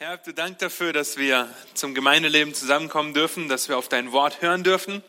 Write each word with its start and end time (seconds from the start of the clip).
Herr, 0.00 0.16
du 0.18 0.32
Dank 0.32 0.60
dafür, 0.60 0.92
dass 0.92 1.16
wir 1.16 1.52
zum 1.74 1.92
Gemeindeleben 1.92 2.54
zusammenkommen 2.54 3.14
dürfen, 3.14 3.48
dass 3.48 3.68
wir 3.68 3.76
auf 3.76 3.88
dein 3.88 4.12
Wort 4.12 4.42
hören 4.42 4.62
dürfen, 4.62 5.02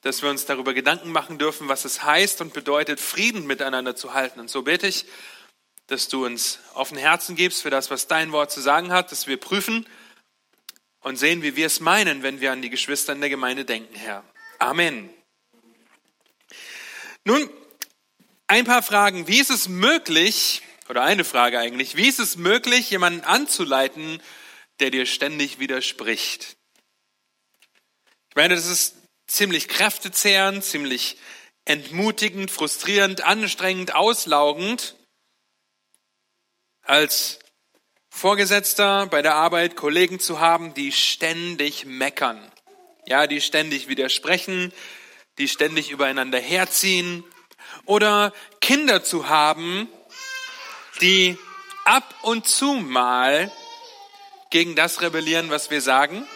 dass 0.00 0.20
wir 0.20 0.30
uns 0.30 0.46
darüber 0.46 0.74
Gedanken 0.74 1.12
machen 1.12 1.38
dürfen, 1.38 1.68
was 1.68 1.84
es 1.84 2.02
heißt 2.02 2.40
und 2.40 2.52
bedeutet, 2.52 2.98
Frieden 2.98 3.46
miteinander 3.46 3.94
zu 3.94 4.12
halten. 4.12 4.40
Und 4.40 4.50
so 4.50 4.62
bete 4.62 4.88
ich, 4.88 5.06
dass 5.86 6.08
du 6.08 6.26
uns 6.26 6.58
offene 6.74 7.00
Herzen 7.00 7.36
gibst 7.36 7.62
für 7.62 7.70
das, 7.70 7.92
was 7.92 8.08
dein 8.08 8.32
Wort 8.32 8.50
zu 8.50 8.60
sagen 8.60 8.90
hat, 8.90 9.12
dass 9.12 9.28
wir 9.28 9.36
prüfen 9.36 9.86
und 11.02 11.14
sehen, 11.14 11.44
wie 11.44 11.54
wir 11.54 11.66
es 11.66 11.78
meinen, 11.78 12.24
wenn 12.24 12.40
wir 12.40 12.50
an 12.50 12.62
die 12.62 12.70
Geschwister 12.70 13.12
in 13.12 13.20
der 13.20 13.30
Gemeinde 13.30 13.64
denken, 13.64 13.94
Herr. 13.94 14.24
Amen. 14.58 15.08
Nun, 17.24 17.48
ein 18.48 18.64
paar 18.64 18.82
Fragen. 18.82 19.28
Wie 19.28 19.38
ist 19.38 19.50
es 19.50 19.68
möglich, 19.68 20.62
oder 20.90 21.04
eine 21.04 21.22
Frage 21.22 21.60
eigentlich. 21.60 21.96
Wie 21.96 22.08
ist 22.08 22.18
es 22.18 22.36
möglich, 22.36 22.90
jemanden 22.90 23.20
anzuleiten, 23.20 24.20
der 24.80 24.90
dir 24.90 25.06
ständig 25.06 25.60
widerspricht? 25.60 26.56
Ich 28.28 28.34
meine, 28.34 28.56
das 28.56 28.66
ist 28.66 28.96
ziemlich 29.28 29.68
kräftezehrend, 29.68 30.64
ziemlich 30.64 31.16
entmutigend, 31.64 32.50
frustrierend, 32.50 33.22
anstrengend, 33.22 33.94
auslaugend, 33.94 34.96
als 36.82 37.38
Vorgesetzter 38.08 39.06
bei 39.06 39.22
der 39.22 39.36
Arbeit 39.36 39.76
Kollegen 39.76 40.18
zu 40.18 40.40
haben, 40.40 40.74
die 40.74 40.90
ständig 40.90 41.84
meckern. 41.84 42.50
Ja, 43.06 43.28
die 43.28 43.40
ständig 43.40 43.86
widersprechen, 43.86 44.72
die 45.38 45.46
ständig 45.46 45.92
übereinander 45.92 46.40
herziehen. 46.40 47.22
Oder 47.84 48.32
Kinder 48.60 49.04
zu 49.04 49.28
haben, 49.28 49.88
die 51.00 51.38
ab 51.84 52.14
und 52.22 52.46
zu 52.46 52.74
mal 52.74 53.50
gegen 54.50 54.74
das 54.74 55.00
rebellieren, 55.00 55.50
was 55.50 55.70
wir 55.70 55.80
sagen. 55.80 56.26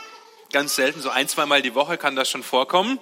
Ganz 0.52 0.77
selten, 0.77 1.00
so 1.00 1.10
ein, 1.10 1.28
zweimal 1.28 1.62
die 1.62 1.75
Woche 1.75 1.98
kann 1.98 2.16
das 2.16 2.30
schon 2.30 2.42
vorkommen. 2.42 3.00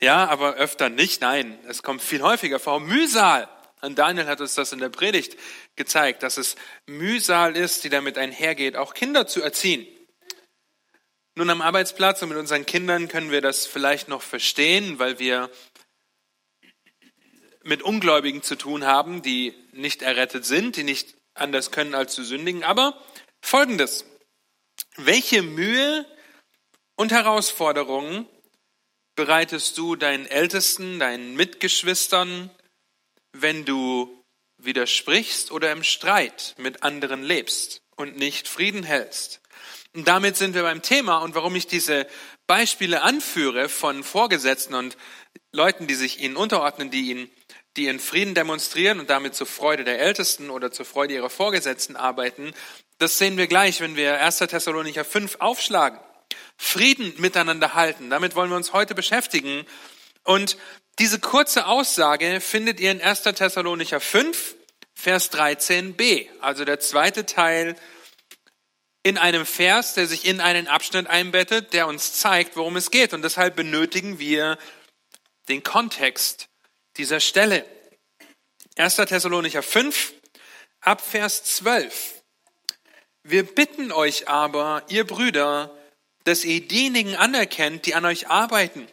Ja, 0.00 0.26
aber 0.28 0.54
öfter 0.54 0.88
nicht. 0.88 1.20
Nein, 1.20 1.58
es 1.68 1.82
kommt 1.82 2.02
viel 2.02 2.22
häufiger 2.22 2.58
vor. 2.58 2.80
Mühsal. 2.80 3.48
Und 3.82 3.98
Daniel 3.98 4.26
hat 4.26 4.40
uns 4.40 4.54
das 4.54 4.72
in 4.72 4.78
der 4.78 4.88
Predigt 4.88 5.36
gezeigt, 5.76 6.22
dass 6.22 6.38
es 6.38 6.56
Mühsal 6.86 7.56
ist, 7.56 7.84
die 7.84 7.90
damit 7.90 8.16
einhergeht, 8.16 8.76
auch 8.76 8.94
Kinder 8.94 9.26
zu 9.26 9.42
erziehen. 9.42 9.86
Nun 11.34 11.50
am 11.50 11.60
Arbeitsplatz 11.60 12.22
und 12.22 12.30
mit 12.30 12.38
unseren 12.38 12.64
Kindern 12.64 13.08
können 13.08 13.30
wir 13.30 13.42
das 13.42 13.66
vielleicht 13.66 14.08
noch 14.08 14.22
verstehen, 14.22 14.98
weil 14.98 15.18
wir 15.18 15.50
mit 17.64 17.82
Ungläubigen 17.82 18.42
zu 18.42 18.56
tun 18.56 18.84
haben, 18.84 19.22
die 19.22 19.54
nicht 19.72 20.02
errettet 20.02 20.44
sind, 20.44 20.76
die 20.76 20.84
nicht 20.84 21.16
anders 21.34 21.70
können 21.70 21.94
als 21.94 22.14
zu 22.14 22.22
sündigen. 22.22 22.62
Aber 22.62 23.00
folgendes. 23.42 24.04
Welche 24.96 25.42
Mühe 25.42 26.06
und 26.96 27.10
Herausforderungen 27.10 28.26
bereitest 29.16 29.76
du 29.78 29.96
deinen 29.96 30.26
Ältesten, 30.26 30.98
deinen 30.98 31.34
Mitgeschwistern, 31.34 32.50
wenn 33.32 33.64
du 33.64 34.22
widersprichst 34.58 35.50
oder 35.50 35.72
im 35.72 35.82
Streit 35.82 36.54
mit 36.58 36.82
anderen 36.82 37.22
lebst 37.22 37.82
und 37.96 38.16
nicht 38.16 38.46
Frieden 38.46 38.84
hältst? 38.84 39.40
Und 39.94 40.08
damit 40.08 40.36
sind 40.36 40.54
wir 40.54 40.62
beim 40.62 40.82
Thema 40.82 41.18
und 41.18 41.34
warum 41.34 41.54
ich 41.54 41.66
diese 41.66 42.06
Beispiele 42.46 43.02
anführe 43.02 43.68
von 43.68 44.02
Vorgesetzten 44.02 44.74
und 44.74 44.96
Leuten, 45.52 45.86
die 45.86 45.94
sich 45.94 46.20
ihnen 46.20 46.36
unterordnen, 46.36 46.90
die 46.90 47.10
ihnen 47.10 47.30
die 47.76 47.84
ihren 47.86 48.00
Frieden 48.00 48.34
demonstrieren 48.34 49.00
und 49.00 49.10
damit 49.10 49.34
zur 49.34 49.46
Freude 49.46 49.84
der 49.84 49.98
Ältesten 49.98 50.50
oder 50.50 50.70
zur 50.70 50.86
Freude 50.86 51.14
ihrer 51.14 51.30
Vorgesetzten 51.30 51.96
arbeiten, 51.96 52.52
das 52.98 53.18
sehen 53.18 53.36
wir 53.36 53.46
gleich, 53.46 53.80
wenn 53.80 53.96
wir 53.96 54.20
1. 54.20 54.38
Thessalonicher 54.38 55.04
5 55.04 55.36
aufschlagen. 55.40 55.98
Frieden 56.56 57.12
miteinander 57.18 57.74
halten, 57.74 58.10
damit 58.10 58.36
wollen 58.36 58.50
wir 58.50 58.56
uns 58.56 58.72
heute 58.72 58.94
beschäftigen. 58.94 59.66
Und 60.22 60.56
diese 61.00 61.18
kurze 61.18 61.66
Aussage 61.66 62.40
findet 62.40 62.78
ihr 62.78 62.92
in 62.92 63.02
1. 63.02 63.22
Thessalonicher 63.22 64.00
5, 64.00 64.54
Vers 64.94 65.32
13b, 65.32 66.28
also 66.40 66.64
der 66.64 66.78
zweite 66.78 67.26
Teil 67.26 67.74
in 69.02 69.18
einem 69.18 69.44
Vers, 69.44 69.94
der 69.94 70.06
sich 70.06 70.24
in 70.24 70.40
einen 70.40 70.68
Abschnitt 70.68 71.08
einbettet, 71.08 71.72
der 71.72 71.88
uns 71.88 72.14
zeigt, 72.14 72.56
worum 72.56 72.76
es 72.76 72.90
geht. 72.90 73.12
Und 73.12 73.22
deshalb 73.22 73.56
benötigen 73.56 74.18
wir 74.18 74.56
den 75.48 75.62
Kontext 75.62 76.48
dieser 76.96 77.20
Stelle. 77.20 77.64
1. 78.76 78.96
Thessalonicher 78.96 79.62
5, 79.62 80.12
ab 80.80 81.00
Vers 81.00 81.44
12. 81.44 82.22
Wir 83.22 83.42
bitten 83.44 83.92
euch 83.92 84.28
aber, 84.28 84.82
ihr 84.88 85.06
Brüder, 85.06 85.76
dass 86.24 86.44
ihr 86.44 86.60
diejenigen 86.66 87.16
anerkennt, 87.16 87.86
die 87.86 87.94
an 87.94 88.04
euch 88.04 88.28
arbeiten 88.28 88.86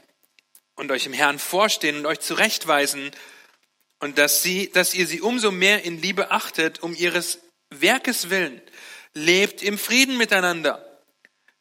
und 0.75 0.91
euch 0.91 1.05
im 1.05 1.13
Herrn 1.13 1.39
vorstehen 1.39 1.97
und 1.97 2.05
euch 2.05 2.19
zurechtweisen 2.19 3.11
und 3.99 4.17
dass, 4.17 4.41
sie, 4.41 4.71
dass 4.71 4.93
ihr 4.93 5.07
sie 5.07 5.21
umso 5.21 5.51
mehr 5.51 5.83
in 5.83 6.01
Liebe 6.01 6.31
achtet, 6.31 6.81
um 6.81 6.95
ihres 6.95 7.39
Werkes 7.69 8.29
willen. 8.29 8.61
Lebt 9.13 9.61
im 9.63 9.77
Frieden 9.77 10.17
miteinander. 10.17 10.99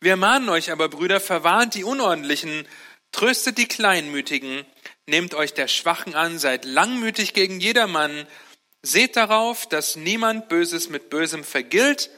Wir 0.00 0.16
mahnen 0.16 0.48
euch 0.48 0.70
aber, 0.70 0.88
Brüder, 0.88 1.20
verwarnt 1.20 1.74
die 1.74 1.84
Unordentlichen, 1.84 2.66
tröstet 3.12 3.58
die 3.58 3.68
Kleinmütigen, 3.68 4.64
Nehmt 5.10 5.34
euch 5.34 5.54
der 5.54 5.66
Schwachen 5.66 6.14
an, 6.14 6.38
seid 6.38 6.64
langmütig 6.64 7.34
gegen 7.34 7.58
jedermann. 7.58 8.28
Seht 8.80 9.16
darauf, 9.16 9.68
dass 9.68 9.96
niemand 9.96 10.48
Böses 10.48 10.88
mit 10.88 11.10
Bösem 11.10 11.42
vergilt, 11.42 12.10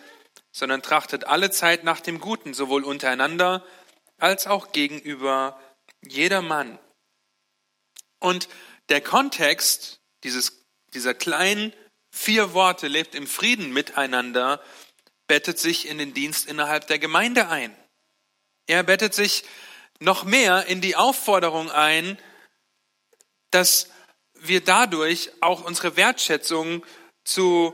sondern 0.50 0.82
trachtet 0.82 1.24
alle 1.24 1.50
Zeit 1.50 1.84
nach 1.84 2.00
dem 2.00 2.20
Guten, 2.20 2.52
sowohl 2.52 2.84
untereinander 2.84 3.64
als 4.18 4.46
auch 4.46 4.72
gegenüber 4.72 5.58
jedermann. 6.06 6.78
Und 8.18 8.50
der 8.90 9.00
Kontext 9.00 10.02
dieses, 10.22 10.62
dieser 10.92 11.14
kleinen 11.14 11.72
vier 12.10 12.52
Worte, 12.52 12.88
lebt 12.88 13.14
im 13.14 13.26
Frieden 13.26 13.72
miteinander, 13.72 14.62
bettet 15.28 15.58
sich 15.58 15.88
in 15.88 15.96
den 15.96 16.12
Dienst 16.12 16.46
innerhalb 16.46 16.88
der 16.88 16.98
Gemeinde 16.98 17.48
ein. 17.48 17.74
Er 18.66 18.82
bettet 18.82 19.14
sich 19.14 19.44
noch 19.98 20.24
mehr 20.24 20.66
in 20.66 20.82
die 20.82 20.94
Aufforderung 20.94 21.70
ein, 21.70 22.18
dass 23.52 23.88
wir 24.34 24.60
dadurch 24.60 25.30
auch 25.40 25.64
unsere 25.64 25.96
Wertschätzung 25.96 26.84
zu 27.24 27.72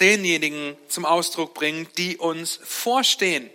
denjenigen 0.00 0.76
zum 0.88 1.04
Ausdruck 1.04 1.54
bringen, 1.54 1.88
die 1.96 2.18
uns 2.18 2.60
vorstehen, 2.62 3.50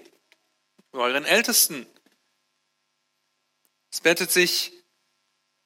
euren 0.94 1.26
Ältesten. 1.26 1.86
Es 3.92 4.02
bettet 4.02 4.32
sich 4.32 4.72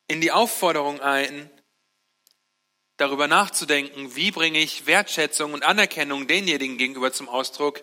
in 0.08 0.22
die 0.22 0.32
Aufforderung 0.32 1.00
ein, 1.02 1.50
darüber 2.98 3.28
nachzudenken, 3.28 4.16
wie 4.16 4.32
bringe 4.32 4.60
ich 4.60 4.86
Wertschätzung 4.86 5.54
und 5.54 5.64
Anerkennung 5.64 6.28
denjenigen 6.28 6.78
gegenüber 6.78 7.14
zum 7.14 7.30
Ausdruck, 7.30 7.82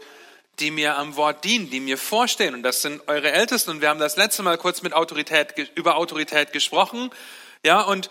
die 0.58 0.70
mir 0.70 0.96
am 0.98 1.16
Wort 1.16 1.44
dienen, 1.44 1.70
die 1.70 1.80
mir 1.80 1.98
vorstehen. 1.98 2.54
Und 2.54 2.62
das 2.62 2.82
sind 2.82 3.08
eure 3.08 3.32
Ältesten. 3.32 3.70
Und 3.70 3.80
wir 3.80 3.88
haben 3.88 4.00
das 4.00 4.16
letzte 4.16 4.42
Mal 4.42 4.58
kurz 4.58 4.82
mit 4.82 4.92
Autorität, 4.92 5.54
über 5.74 5.96
Autorität 5.96 6.52
gesprochen. 6.52 7.10
Ja, 7.66 7.80
und 7.80 8.10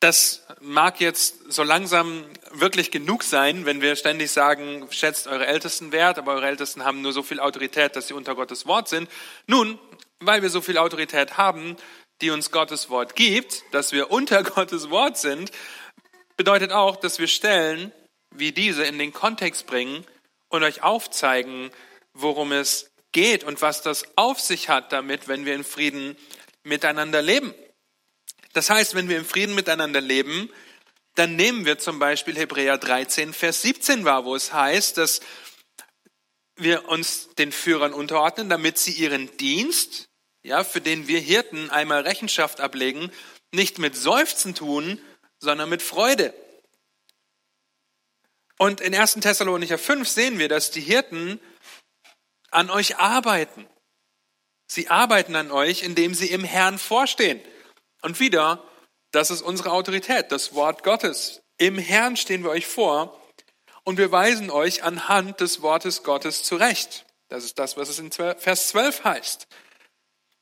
das 0.00 0.46
mag 0.62 0.98
jetzt 0.98 1.52
so 1.52 1.62
langsam 1.62 2.24
wirklich 2.50 2.90
genug 2.90 3.22
sein, 3.22 3.66
wenn 3.66 3.82
wir 3.82 3.96
ständig 3.96 4.30
sagen, 4.30 4.88
schätzt 4.90 5.26
eure 5.26 5.46
Ältesten 5.46 5.92
wert, 5.92 6.16
aber 6.16 6.32
eure 6.32 6.46
Ältesten 6.46 6.86
haben 6.86 7.02
nur 7.02 7.12
so 7.12 7.22
viel 7.22 7.38
Autorität, 7.38 7.94
dass 7.94 8.08
sie 8.08 8.14
unter 8.14 8.34
Gottes 8.34 8.64
Wort 8.64 8.88
sind. 8.88 9.10
Nun, 9.46 9.78
weil 10.20 10.40
wir 10.40 10.48
so 10.48 10.62
viel 10.62 10.78
Autorität 10.78 11.36
haben, 11.36 11.76
die 12.22 12.30
uns 12.30 12.50
Gottes 12.50 12.88
Wort 12.88 13.14
gibt, 13.14 13.62
dass 13.72 13.92
wir 13.92 14.10
unter 14.10 14.42
Gottes 14.54 14.88
Wort 14.88 15.18
sind, 15.18 15.50
bedeutet 16.38 16.72
auch, 16.72 16.96
dass 16.96 17.18
wir 17.18 17.28
Stellen 17.28 17.92
wie 18.34 18.52
diese 18.52 18.84
in 18.84 18.98
den 18.98 19.12
Kontext 19.12 19.66
bringen 19.66 20.02
und 20.48 20.62
euch 20.62 20.82
aufzeigen, 20.82 21.70
worum 22.14 22.52
es 22.52 22.90
geht 23.12 23.44
und 23.44 23.60
was 23.60 23.82
das 23.82 24.16
auf 24.16 24.40
sich 24.40 24.70
hat 24.70 24.92
damit, 24.92 25.28
wenn 25.28 25.44
wir 25.44 25.54
in 25.54 25.62
Frieden 25.62 26.16
miteinander 26.66 27.20
leben. 27.20 27.54
Das 28.56 28.70
heißt, 28.70 28.94
wenn 28.94 29.10
wir 29.10 29.18
im 29.18 29.26
Frieden 29.26 29.54
miteinander 29.54 30.00
leben, 30.00 30.50
dann 31.14 31.36
nehmen 31.36 31.66
wir 31.66 31.78
zum 31.78 31.98
Beispiel 31.98 32.38
Hebräer 32.38 32.78
13, 32.78 33.34
Vers 33.34 33.60
17 33.60 34.06
wahr, 34.06 34.24
wo 34.24 34.34
es 34.34 34.50
heißt, 34.50 34.96
dass 34.96 35.20
wir 36.56 36.88
uns 36.88 37.28
den 37.34 37.52
Führern 37.52 37.92
unterordnen, 37.92 38.48
damit 38.48 38.78
sie 38.78 38.92
ihren 38.92 39.36
Dienst, 39.36 40.08
ja, 40.42 40.64
für 40.64 40.80
den 40.80 41.06
wir 41.06 41.20
Hirten 41.20 41.68
einmal 41.68 42.00
Rechenschaft 42.00 42.60
ablegen, 42.60 43.12
nicht 43.52 43.78
mit 43.78 43.94
Seufzen 43.94 44.54
tun, 44.54 45.02
sondern 45.38 45.68
mit 45.68 45.82
Freude. 45.82 46.32
Und 48.56 48.80
in 48.80 48.94
1. 48.94 49.16
Thessalonicher 49.16 49.76
5 49.76 50.08
sehen 50.08 50.38
wir, 50.38 50.48
dass 50.48 50.70
die 50.70 50.80
Hirten 50.80 51.40
an 52.50 52.70
euch 52.70 52.96
arbeiten. 52.96 53.66
Sie 54.66 54.88
arbeiten 54.88 55.36
an 55.36 55.50
euch, 55.50 55.82
indem 55.82 56.14
sie 56.14 56.30
im 56.30 56.42
Herrn 56.42 56.78
vorstehen. 56.78 57.38
Und 58.02 58.20
wieder, 58.20 58.62
das 59.12 59.30
ist 59.30 59.42
unsere 59.42 59.72
Autorität, 59.72 60.30
das 60.32 60.54
Wort 60.54 60.82
Gottes. 60.82 61.42
Im 61.58 61.78
Herrn 61.78 62.16
stehen 62.16 62.42
wir 62.42 62.50
euch 62.50 62.66
vor 62.66 63.20
und 63.84 63.98
wir 63.98 64.12
weisen 64.12 64.50
euch 64.50 64.82
anhand 64.82 65.40
des 65.40 65.62
Wortes 65.62 66.02
Gottes 66.02 66.42
zurecht. 66.42 67.06
Das 67.28 67.44
ist 67.44 67.58
das, 67.58 67.76
was 67.76 67.88
es 67.88 67.98
in 67.98 68.12
Vers 68.12 68.68
12 68.68 69.04
heißt. 69.04 69.48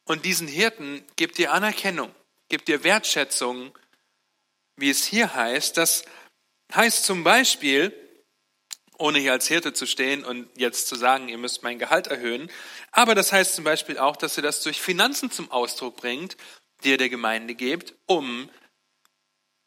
Und 0.05 0.25
diesen 0.25 0.49
Hirten 0.49 1.05
gebt 1.17 1.39
ihr 1.39 1.53
Anerkennung, 1.53 2.15
gebt 2.49 2.69
ihr 2.69 2.85
Wertschätzung, 2.85 3.77
wie 4.77 4.91
es 4.91 5.05
hier 5.05 5.35
heißt. 5.35 5.77
Das 5.77 6.05
heißt 6.75 7.05
zum 7.05 7.25
Beispiel, 7.25 7.93
ohne 8.99 9.19
hier 9.19 9.33
als 9.33 9.49
Hirte 9.49 9.73
zu 9.73 9.87
stehen 9.87 10.25
und 10.25 10.49
jetzt 10.57 10.89
zu 10.89 10.95
sagen, 10.97 11.29
ihr 11.29 11.39
müsst 11.39 11.63
mein 11.63 11.79
Gehalt 11.79 12.07
erhöhen, 12.07 12.51
aber 12.93 13.15
das 13.15 13.33
heißt 13.33 13.55
zum 13.55 13.65
Beispiel 13.65 13.99
auch, 13.99 14.17
dass 14.17 14.37
ihr 14.37 14.43
das 14.43 14.63
durch 14.63 14.81
Finanzen 14.81 15.31
zum 15.31 15.51
Ausdruck 15.51 15.97
bringt, 15.97 16.37
die 16.85 16.91
ihr 16.91 16.99
der 16.99 17.09
Gemeinde 17.09 17.55
gebt, 17.55 17.95
um 18.07 18.51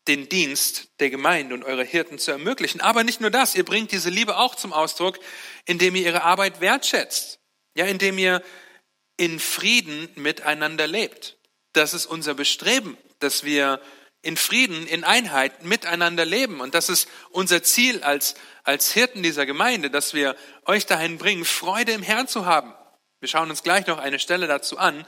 den 0.07 0.29
Dienst 0.29 0.89
der 0.99 1.09
Gemeinde 1.09 1.53
und 1.53 1.63
eurer 1.63 1.83
Hirten 1.83 2.17
zu 2.17 2.31
ermöglichen. 2.31 2.81
Aber 2.81 3.03
nicht 3.03 3.19
nur 3.19 3.29
das, 3.29 3.55
ihr 3.55 3.65
bringt 3.65 3.91
diese 3.91 4.09
Liebe 4.09 4.37
auch 4.37 4.55
zum 4.55 4.71
Ausdruck, 4.71 5.19
indem 5.65 5.95
ihr 5.95 6.03
ihre 6.03 6.23
Arbeit 6.23 6.61
wertschätzt. 6.61 7.39
Ja, 7.75 7.85
indem 7.85 8.17
ihr 8.17 8.41
in 9.17 9.39
Frieden 9.39 10.09
miteinander 10.15 10.87
lebt. 10.87 11.37
Das 11.73 11.93
ist 11.93 12.05
unser 12.05 12.33
Bestreben, 12.33 12.97
dass 13.19 13.43
wir 13.43 13.81
in 14.21 14.37
Frieden, 14.37 14.87
in 14.87 15.03
Einheit 15.03 15.63
miteinander 15.63 16.25
leben. 16.25 16.59
Und 16.59 16.73
das 16.73 16.89
ist 16.89 17.07
unser 17.29 17.61
Ziel 17.63 18.03
als, 18.03 18.35
als 18.63 18.91
Hirten 18.91 19.21
dieser 19.23 19.45
Gemeinde, 19.45 19.89
dass 19.89 20.13
wir 20.13 20.35
euch 20.65 20.85
dahin 20.85 21.17
bringen, 21.17 21.45
Freude 21.45 21.91
im 21.91 22.03
Herrn 22.03 22.27
zu 22.27 22.45
haben. 22.45 22.73
Wir 23.19 23.29
schauen 23.29 23.49
uns 23.49 23.63
gleich 23.63 23.87
noch 23.87 23.97
eine 23.97 24.19
Stelle 24.19 24.47
dazu 24.47 24.77
an, 24.77 25.05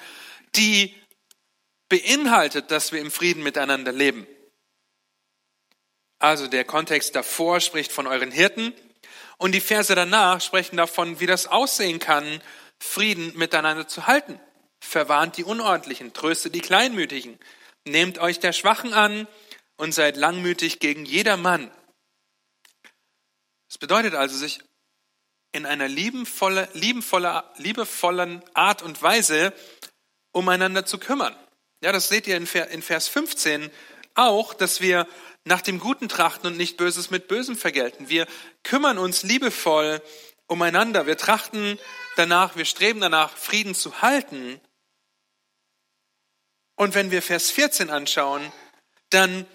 die 0.56 0.96
beinhaltet, 1.90 2.72
dass 2.72 2.92
wir 2.92 3.02
im 3.02 3.12
Frieden 3.12 3.44
miteinander 3.44 3.92
leben. 3.92 4.28
Also 6.20 6.48
der 6.48 6.66
Kontext 6.66 7.16
davor 7.16 7.60
spricht 7.60 7.92
von 7.92 8.08
euren 8.08 8.32
Hirten 8.32 8.74
und 9.38 9.54
die 9.54 9.62
Verse 9.62 9.94
danach 9.96 10.42
sprechen 10.42 10.78
davon, 10.78 11.20
wie 11.20 11.26
das 11.26 11.48
aussehen 11.48 12.00
kann, 12.00 12.42
Frieden 12.80 13.38
miteinander 13.38 13.88
zu 13.88 14.08
halten. 14.08 14.40
Verwarnt 14.82 15.38
die 15.38 15.44
Unordentlichen, 15.44 16.14
tröstet 16.14 16.56
die 16.56 16.62
Kleinmütigen, 16.62 17.38
nehmt 17.86 18.20
euch 18.20 18.40
der 18.40 18.54
Schwachen 18.54 18.94
an 18.94 19.28
und 19.78 19.94
seid 19.94 20.18
langmütig 20.18 20.80
gegen 20.80 21.06
jedermann. 21.06 21.72
Das 23.68 23.78
bedeutet 23.78 24.16
also, 24.16 24.36
sich 24.38 24.62
in 25.52 25.66
einer 25.66 25.88
liebenvolle, 25.88 26.70
liebevollen 26.74 28.44
Art 28.54 28.82
und 28.82 29.02
Weise 29.02 29.54
umeinander 30.32 30.86
zu 30.86 30.98
kümmern. 30.98 31.36
Ja, 31.82 31.92
das 31.94 32.10
seht 32.10 32.28
ihr 32.28 32.36
in 32.36 32.46
Vers 32.46 33.08
15 33.08 33.72
auch, 34.16 34.54
dass 34.54 34.82
wir 34.82 35.08
nach 35.46 35.62
dem 35.62 35.80
Guten 35.80 36.10
trachten 36.10 36.48
und 36.48 36.58
nicht 36.58 36.76
Böses 36.76 37.10
mit 37.10 37.28
Bösem 37.30 37.56
vergelten. 37.56 38.10
Wir 38.10 38.28
kümmern 38.64 38.98
uns 38.98 39.24
liebevoll 39.24 40.02
umeinander. 40.48 41.08
Wir 41.08 41.18
trachten 41.18 41.80
danach, 42.18 42.58
wir 42.58 42.66
streben 42.66 43.00
danach, 43.00 43.38
Frieden 43.38 43.76
zu 43.76 44.02
halten. 44.02 44.60
Und 46.76 46.96
wenn 46.96 47.12
wir 47.12 47.22
Vers 47.22 47.50
14 47.50 47.90
anschauen, 47.90 48.52
dann 49.10 49.46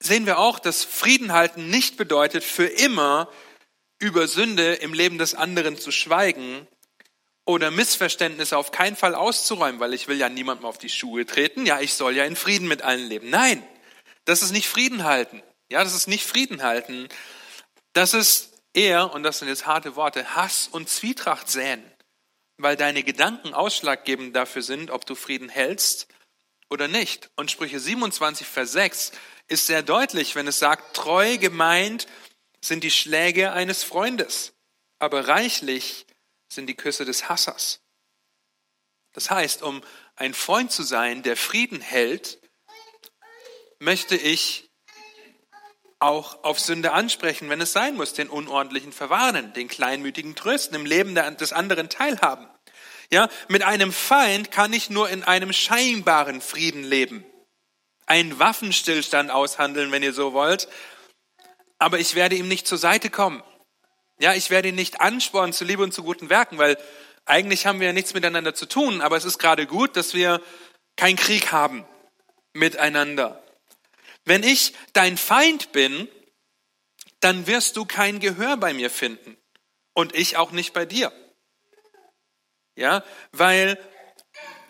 sehen 0.00 0.26
wir 0.26 0.38
auch, 0.38 0.58
dass 0.58 0.84
Frieden 0.84 1.32
halten 1.32 1.70
nicht 1.70 1.96
bedeutet, 1.96 2.44
für 2.44 2.66
immer 2.66 3.30
über 3.98 4.28
Sünde 4.28 4.74
im 4.74 4.92
Leben 4.92 5.18
des 5.18 5.34
anderen 5.34 5.78
zu 5.78 5.90
schweigen 5.90 6.66
oder 7.50 7.70
Missverständnisse 7.70 8.56
auf 8.56 8.72
keinen 8.72 8.96
Fall 8.96 9.14
auszuräumen, 9.14 9.80
weil 9.80 9.94
ich 9.94 10.08
will 10.08 10.16
ja 10.16 10.28
niemandem 10.28 10.66
auf 10.66 10.78
die 10.78 10.88
Schuhe 10.88 11.26
treten. 11.26 11.66
Ja, 11.66 11.80
ich 11.80 11.94
soll 11.94 12.16
ja 12.16 12.24
in 12.24 12.36
Frieden 12.36 12.68
mit 12.68 12.82
allen 12.82 13.06
leben. 13.06 13.30
Nein, 13.30 13.62
das 14.24 14.42
ist 14.42 14.52
nicht 14.52 14.68
Frieden 14.68 15.04
halten. 15.04 15.42
Ja, 15.70 15.84
das 15.84 15.94
ist 15.94 16.08
nicht 16.08 16.24
Frieden 16.24 16.62
halten. 16.62 17.08
Das 17.92 18.14
ist 18.14 18.54
eher, 18.72 19.12
und 19.12 19.22
das 19.22 19.40
sind 19.40 19.48
jetzt 19.48 19.66
harte 19.66 19.96
Worte, 19.96 20.34
Hass 20.34 20.68
und 20.68 20.88
Zwietracht 20.88 21.48
säen, 21.48 21.82
weil 22.56 22.76
deine 22.76 23.02
Gedanken 23.02 23.54
ausschlaggebend 23.54 24.34
dafür 24.34 24.62
sind, 24.62 24.90
ob 24.90 25.06
du 25.06 25.14
Frieden 25.14 25.48
hältst 25.48 26.08
oder 26.70 26.88
nicht. 26.88 27.30
Und 27.36 27.50
Sprüche 27.50 27.80
27, 27.80 28.46
Vers 28.46 28.72
6 28.72 29.12
ist 29.48 29.66
sehr 29.66 29.82
deutlich, 29.82 30.36
wenn 30.36 30.46
es 30.46 30.58
sagt, 30.58 30.96
treu 30.96 31.38
gemeint 31.38 32.06
sind 32.60 32.84
die 32.84 32.90
Schläge 32.90 33.52
eines 33.52 33.82
Freundes, 33.82 34.52
aber 34.98 35.26
reichlich 35.28 36.06
sind 36.52 36.66
die 36.66 36.76
Küsse 36.76 37.04
des 37.04 37.28
Hassers. 37.28 37.80
Das 39.12 39.30
heißt, 39.30 39.62
um 39.62 39.82
ein 40.16 40.34
Freund 40.34 40.70
zu 40.70 40.82
sein, 40.82 41.22
der 41.22 41.36
Frieden 41.36 41.80
hält, 41.80 42.38
möchte 43.78 44.16
ich 44.16 44.70
auch 45.98 46.44
auf 46.44 46.58
Sünde 46.58 46.92
ansprechen, 46.92 47.48
wenn 47.50 47.60
es 47.60 47.72
sein 47.72 47.94
muss, 47.94 48.14
den 48.14 48.28
Unordentlichen 48.28 48.92
verwarnen, 48.92 49.52
den 49.52 49.68
Kleinmütigen 49.68 50.34
trösten, 50.34 50.74
im 50.74 50.86
Leben 50.86 51.14
des 51.14 51.52
anderen 51.52 51.88
teilhaben. 51.88 52.48
Ja, 53.12 53.28
mit 53.48 53.62
einem 53.62 53.92
Feind 53.92 54.50
kann 54.50 54.72
ich 54.72 54.88
nur 54.88 55.10
in 55.10 55.24
einem 55.24 55.52
scheinbaren 55.52 56.40
Frieden 56.40 56.84
leben. 56.84 57.24
Einen 58.06 58.38
Waffenstillstand 58.38 59.30
aushandeln, 59.30 59.92
wenn 59.92 60.02
ihr 60.02 60.12
so 60.12 60.32
wollt. 60.32 60.68
Aber 61.78 61.98
ich 61.98 62.14
werde 62.14 62.36
ihm 62.36 62.48
nicht 62.48 62.66
zur 62.66 62.78
Seite 62.78 63.10
kommen. 63.10 63.42
Ja, 64.20 64.34
ich 64.34 64.50
werde 64.50 64.68
ihn 64.68 64.74
nicht 64.74 65.00
anspornen 65.00 65.54
zu 65.54 65.64
Liebe 65.64 65.82
und 65.82 65.94
zu 65.94 66.02
guten 66.02 66.28
Werken, 66.28 66.58
weil 66.58 66.76
eigentlich 67.24 67.64
haben 67.64 67.80
wir 67.80 67.86
ja 67.86 67.92
nichts 67.94 68.12
miteinander 68.12 68.54
zu 68.54 68.66
tun, 68.66 69.00
aber 69.00 69.16
es 69.16 69.24
ist 69.24 69.38
gerade 69.38 69.66
gut, 69.66 69.96
dass 69.96 70.12
wir 70.12 70.42
keinen 70.96 71.16
Krieg 71.16 71.52
haben 71.52 71.86
miteinander. 72.52 73.42
Wenn 74.26 74.42
ich 74.42 74.74
dein 74.92 75.16
Feind 75.16 75.72
bin, 75.72 76.06
dann 77.20 77.46
wirst 77.46 77.76
du 77.76 77.86
kein 77.86 78.20
Gehör 78.20 78.58
bei 78.58 78.74
mir 78.74 78.90
finden 78.90 79.38
und 79.94 80.14
ich 80.14 80.36
auch 80.36 80.52
nicht 80.52 80.74
bei 80.74 80.84
dir. 80.84 81.12
Ja, 82.76 83.02
weil 83.32 83.78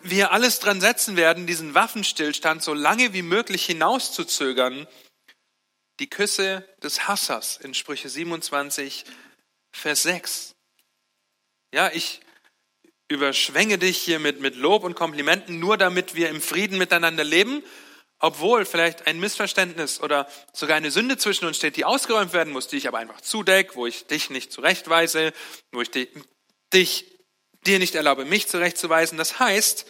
wir 0.01 0.31
alles 0.31 0.59
dran 0.59 0.79
setzen 0.79 1.17
werden, 1.17 1.45
diesen 1.45 1.73
Waffenstillstand 1.73 2.63
so 2.63 2.73
lange 2.73 3.11
wie 3.11 3.21
möglich 3.21 3.65
hinauszuzögern. 3.65 4.87
Die 5.99 6.09
Küsse 6.09 6.65
des 6.81 7.09
Hassers 7.09 7.57
in 7.57 7.73
Sprüche 7.73 8.07
27, 8.07 9.05
Vers 9.71 10.03
6. 10.03 10.55
Ja, 11.73 11.91
ich 11.91 12.21
überschwänge 13.07 13.77
dich 13.77 13.97
hier 13.97 14.19
mit, 14.19 14.39
mit 14.39 14.55
Lob 14.55 14.83
und 14.83 14.95
Komplimenten, 14.95 15.59
nur 15.59 15.77
damit 15.77 16.15
wir 16.15 16.29
im 16.29 16.41
Frieden 16.41 16.77
miteinander 16.77 17.23
leben 17.23 17.63
obwohl 18.21 18.65
vielleicht 18.65 19.07
ein 19.07 19.19
Missverständnis 19.19 19.99
oder 19.99 20.29
sogar 20.53 20.77
eine 20.77 20.91
Sünde 20.91 21.17
zwischen 21.17 21.45
uns 21.45 21.57
steht, 21.57 21.75
die 21.75 21.85
ausgeräumt 21.85 22.33
werden 22.33 22.53
muss, 22.53 22.67
die 22.67 22.77
ich 22.77 22.87
aber 22.87 22.99
einfach 22.99 23.19
zudeck, 23.19 23.75
wo 23.75 23.87
ich 23.87 24.05
dich 24.05 24.29
nicht 24.29 24.51
zurechtweise, 24.51 25.33
wo 25.71 25.81
ich 25.81 25.89
dich, 25.89 26.09
dich 26.71 27.17
dir 27.65 27.79
nicht 27.79 27.95
erlaube, 27.95 28.25
mich 28.25 28.47
zurechtzuweisen. 28.47 29.17
Das 29.17 29.39
heißt, 29.39 29.87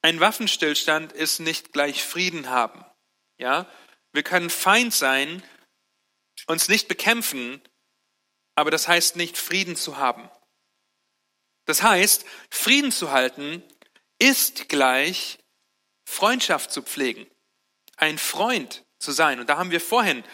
ein 0.00 0.18
Waffenstillstand 0.18 1.12
ist 1.12 1.40
nicht 1.40 1.72
gleich 1.72 2.02
Frieden 2.02 2.48
haben. 2.48 2.84
Ja, 3.38 3.66
wir 4.12 4.22
können 4.22 4.48
Feind 4.48 4.94
sein, 4.94 5.42
uns 6.46 6.68
nicht 6.68 6.88
bekämpfen, 6.88 7.62
aber 8.54 8.70
das 8.70 8.88
heißt 8.88 9.16
nicht 9.16 9.36
Frieden 9.36 9.76
zu 9.76 9.96
haben. 9.96 10.28
Das 11.64 11.82
heißt, 11.82 12.24
Frieden 12.50 12.92
zu 12.92 13.10
halten 13.10 13.62
ist 14.18 14.68
gleich 14.68 15.38
Freundschaft 16.04 16.70
zu 16.70 16.82
pflegen, 16.82 17.26
ein 17.96 18.18
Freund 18.18 18.84
zu 18.98 19.12
sein. 19.12 19.40
Und 19.40 19.48
da 19.48 19.56
haben 19.56 19.70
wir 19.70 19.80
vorhin 19.80 20.24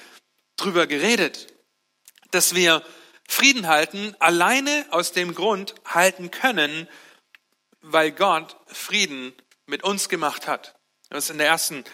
drüber 0.56 0.86
geredet, 0.86 1.54
dass 2.32 2.54
wir 2.54 2.84
Frieden 3.28 3.68
halten, 3.68 4.14
alleine 4.18 4.86
aus 4.90 5.12
dem 5.12 5.34
Grund 5.34 5.74
halten 5.84 6.30
können, 6.30 6.88
weil 7.80 8.10
Gott 8.10 8.56
Frieden 8.66 9.32
mit 9.66 9.84
uns 9.84 10.08
gemacht 10.08 10.48
hat. 10.48 10.74
Das 11.10 11.30
in 11.30 11.38
der 11.38 11.46
ersten 11.46 11.84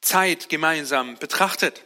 Zeit 0.00 0.48
gemeinsam 0.48 1.16
betrachtet. 1.16 1.82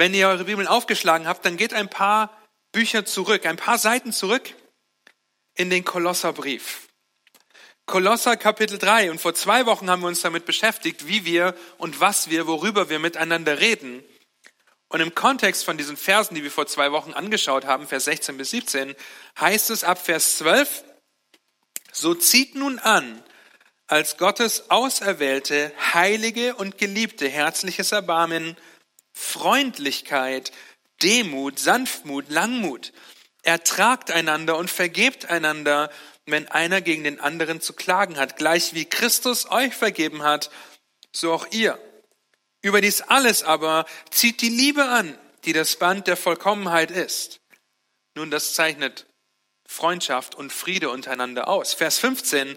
Wenn 0.00 0.14
ihr 0.14 0.28
eure 0.28 0.44
Bibeln 0.44 0.66
aufgeschlagen 0.66 1.28
habt, 1.28 1.44
dann 1.44 1.58
geht 1.58 1.74
ein 1.74 1.90
paar 1.90 2.34
Bücher 2.72 3.04
zurück, 3.04 3.44
ein 3.44 3.58
paar 3.58 3.76
Seiten 3.76 4.14
zurück 4.14 4.54
in 5.54 5.68
den 5.68 5.84
Kolosserbrief. 5.84 6.88
Kolosser 7.84 8.38
Kapitel 8.38 8.78
3. 8.78 9.10
Und 9.10 9.20
vor 9.20 9.34
zwei 9.34 9.66
Wochen 9.66 9.90
haben 9.90 10.00
wir 10.00 10.08
uns 10.08 10.22
damit 10.22 10.46
beschäftigt, 10.46 11.06
wie 11.06 11.26
wir 11.26 11.54
und 11.76 12.00
was 12.00 12.30
wir, 12.30 12.46
worüber 12.46 12.88
wir 12.88 12.98
miteinander 12.98 13.60
reden. 13.60 14.02
Und 14.88 15.00
im 15.00 15.14
Kontext 15.14 15.66
von 15.66 15.76
diesen 15.76 15.98
Versen, 15.98 16.34
die 16.34 16.44
wir 16.44 16.50
vor 16.50 16.66
zwei 16.66 16.92
Wochen 16.92 17.12
angeschaut 17.12 17.66
haben, 17.66 17.86
Vers 17.86 18.06
16 18.06 18.38
bis 18.38 18.52
17, 18.52 18.94
heißt 19.38 19.68
es 19.68 19.84
ab 19.84 20.02
Vers 20.02 20.38
12, 20.38 20.82
so 21.92 22.14
zieht 22.14 22.54
nun 22.54 22.78
an, 22.78 23.22
als 23.86 24.16
Gottes 24.16 24.70
auserwählte, 24.70 25.74
heilige 25.92 26.54
und 26.54 26.78
geliebte, 26.78 27.28
herzliches 27.28 27.92
Erbarmen, 27.92 28.56
Freundlichkeit, 29.20 30.50
Demut, 31.02 31.58
Sanftmut, 31.58 32.28
Langmut. 32.28 32.92
Ertragt 33.42 34.10
einander 34.10 34.56
und 34.56 34.70
vergebt 34.70 35.26
einander, 35.26 35.90
wenn 36.26 36.48
einer 36.48 36.80
gegen 36.80 37.04
den 37.04 37.20
anderen 37.20 37.60
zu 37.60 37.72
klagen 37.72 38.18
hat. 38.18 38.36
Gleich 38.36 38.74
wie 38.74 38.84
Christus 38.84 39.50
euch 39.50 39.74
vergeben 39.74 40.22
hat, 40.22 40.50
so 41.12 41.32
auch 41.32 41.46
ihr. 41.50 41.78
Über 42.62 42.80
dies 42.80 43.02
alles 43.02 43.42
aber 43.42 43.86
zieht 44.10 44.40
die 44.42 44.48
Liebe 44.48 44.84
an, 44.84 45.16
die 45.44 45.52
das 45.52 45.76
Band 45.76 46.06
der 46.06 46.16
Vollkommenheit 46.16 46.90
ist. 46.90 47.40
Nun, 48.14 48.30
das 48.30 48.54
zeichnet 48.54 49.06
Freundschaft 49.66 50.34
und 50.34 50.52
Friede 50.52 50.90
untereinander 50.90 51.48
aus. 51.48 51.72
Vers 51.72 51.98
15. 51.98 52.56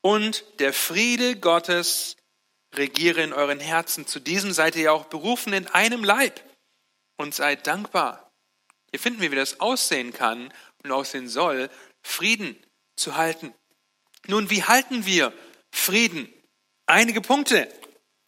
Und 0.00 0.44
der 0.58 0.72
Friede 0.72 1.36
Gottes 1.36 2.16
regiere 2.74 3.22
in 3.22 3.32
euren 3.32 3.60
Herzen. 3.60 4.06
Zu 4.06 4.20
diesem 4.20 4.52
seid 4.52 4.76
ihr 4.76 4.82
ja 4.82 4.92
auch 4.92 5.06
berufen 5.06 5.52
in 5.52 5.66
einem 5.68 6.04
Leib 6.04 6.40
und 7.16 7.34
seid 7.34 7.66
dankbar. 7.66 8.30
Hier 8.90 9.00
finden 9.00 9.20
wir, 9.20 9.30
wie 9.30 9.36
das 9.36 9.60
aussehen 9.60 10.12
kann 10.12 10.52
und 10.82 10.92
aussehen 10.92 11.28
soll, 11.28 11.70
Frieden 12.02 12.56
zu 12.96 13.16
halten. 13.16 13.54
Nun, 14.26 14.50
wie 14.50 14.64
halten 14.64 15.06
wir 15.06 15.32
Frieden? 15.72 16.32
Einige 16.86 17.20
Punkte. 17.20 17.72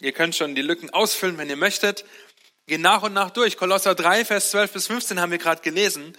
Ihr 0.01 0.13
könnt 0.13 0.35
schon 0.35 0.55
die 0.55 0.63
Lücken 0.63 0.91
ausfüllen, 0.91 1.39
wenn 1.39 1.51
ihr 1.51 1.57
möchtet. 1.57 2.05
Gehen 2.67 2.81
nach 2.81 3.03
und 3.03 3.13
nach 3.13 3.31
durch. 3.31 3.57
Kolosser 3.57 3.95
3, 3.95 4.25
Vers 4.25 4.51
12 4.51 4.73
bis 4.73 4.87
15 4.87 5.21
haben 5.21 5.33
wir 5.33 5.39
gerade 5.39 5.63
gelesen. 5.63 6.17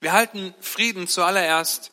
Wir 0.00 0.12
halten 0.12 0.54
Frieden 0.60 1.06
zuallererst 1.06 1.92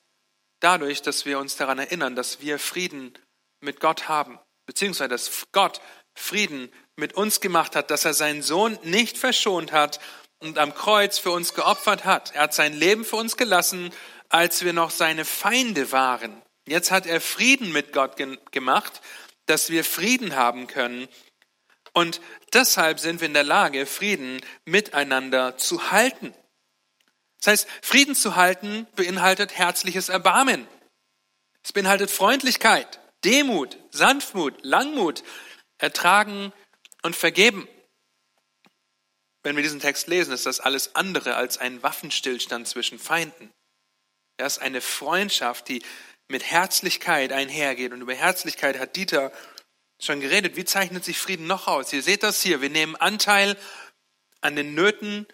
dadurch, 0.59 1.01
dass 1.01 1.25
wir 1.25 1.39
uns 1.39 1.55
daran 1.57 1.79
erinnern, 1.79 2.15
dass 2.15 2.39
wir 2.41 2.59
Frieden 2.59 3.13
mit 3.61 3.79
Gott 3.79 4.07
haben, 4.07 4.39
beziehungsweise 4.65 5.09
dass 5.09 5.45
Gott 5.51 5.81
Frieden 6.13 6.71
mit 6.95 7.13
uns 7.13 7.41
gemacht 7.41 7.75
hat, 7.75 7.91
dass 7.91 8.05
er 8.05 8.13
seinen 8.13 8.41
Sohn 8.41 8.77
nicht 8.83 9.17
verschont 9.17 9.71
hat 9.71 9.99
und 10.39 10.57
am 10.57 10.73
Kreuz 10.73 11.17
für 11.17 11.31
uns 11.31 11.53
geopfert 11.53 12.05
hat. 12.05 12.33
Er 12.33 12.43
hat 12.43 12.53
sein 12.53 12.73
Leben 12.73 13.03
für 13.03 13.17
uns 13.17 13.37
gelassen, 13.37 13.91
als 14.29 14.63
wir 14.63 14.73
noch 14.73 14.91
seine 14.91 15.25
Feinde 15.25 15.91
waren. 15.91 16.41
Jetzt 16.67 16.91
hat 16.91 17.05
er 17.05 17.21
Frieden 17.21 17.71
mit 17.71 17.93
Gott 17.93 18.15
gemacht, 18.51 19.01
dass 19.45 19.69
wir 19.69 19.83
Frieden 19.83 20.35
haben 20.35 20.67
können. 20.67 21.07
Und 21.93 22.19
deshalb 22.53 22.99
sind 22.99 23.21
wir 23.21 23.27
in 23.27 23.33
der 23.33 23.43
Lage, 23.43 23.85
Frieden 23.85 24.41
miteinander 24.65 25.57
zu 25.57 25.91
halten. 25.91 26.33
Das 27.37 27.51
heißt, 27.51 27.67
Frieden 27.81 28.15
zu 28.15 28.35
halten 28.35 28.87
beinhaltet 28.95 29.55
herzliches 29.55 30.09
Erbarmen. 30.09 30.67
Es 31.63 31.71
beinhaltet 31.71 32.11
Freundlichkeit, 32.11 32.99
Demut, 33.25 33.77
Sanftmut, 33.91 34.63
Langmut, 34.63 35.23
Ertragen 35.79 36.53
und 37.01 37.15
Vergeben. 37.15 37.67
Wenn 39.43 39.55
wir 39.55 39.63
diesen 39.63 39.79
Text 39.79 40.07
lesen, 40.07 40.31
ist 40.31 40.45
das 40.45 40.59
alles 40.59 40.95
andere 40.95 41.35
als 41.35 41.57
ein 41.57 41.83
Waffenstillstand 41.83 42.67
zwischen 42.67 42.99
Feinden. 42.99 43.51
Das 44.37 44.57
ist 44.57 44.61
eine 44.61 44.81
Freundschaft, 44.81 45.67
die 45.67 45.83
mit 46.27 46.43
Herzlichkeit 46.43 47.31
einhergeht. 47.31 47.93
Und 47.93 48.01
über 48.01 48.13
Herzlichkeit 48.13 48.79
hat 48.79 48.95
Dieter 48.95 49.31
schon 49.99 50.19
geredet. 50.19 50.55
Wie 50.55 50.65
zeichnet 50.65 51.03
sich 51.03 51.17
Frieden 51.17 51.47
noch 51.47 51.67
aus? 51.67 51.93
Ihr 51.93 52.01
seht 52.01 52.23
das 52.23 52.41
hier. 52.41 52.61
Wir 52.61 52.69
nehmen 52.69 52.95
Anteil 52.95 53.57
an 54.41 54.55
den 54.55 54.73
Nöten 54.73 55.27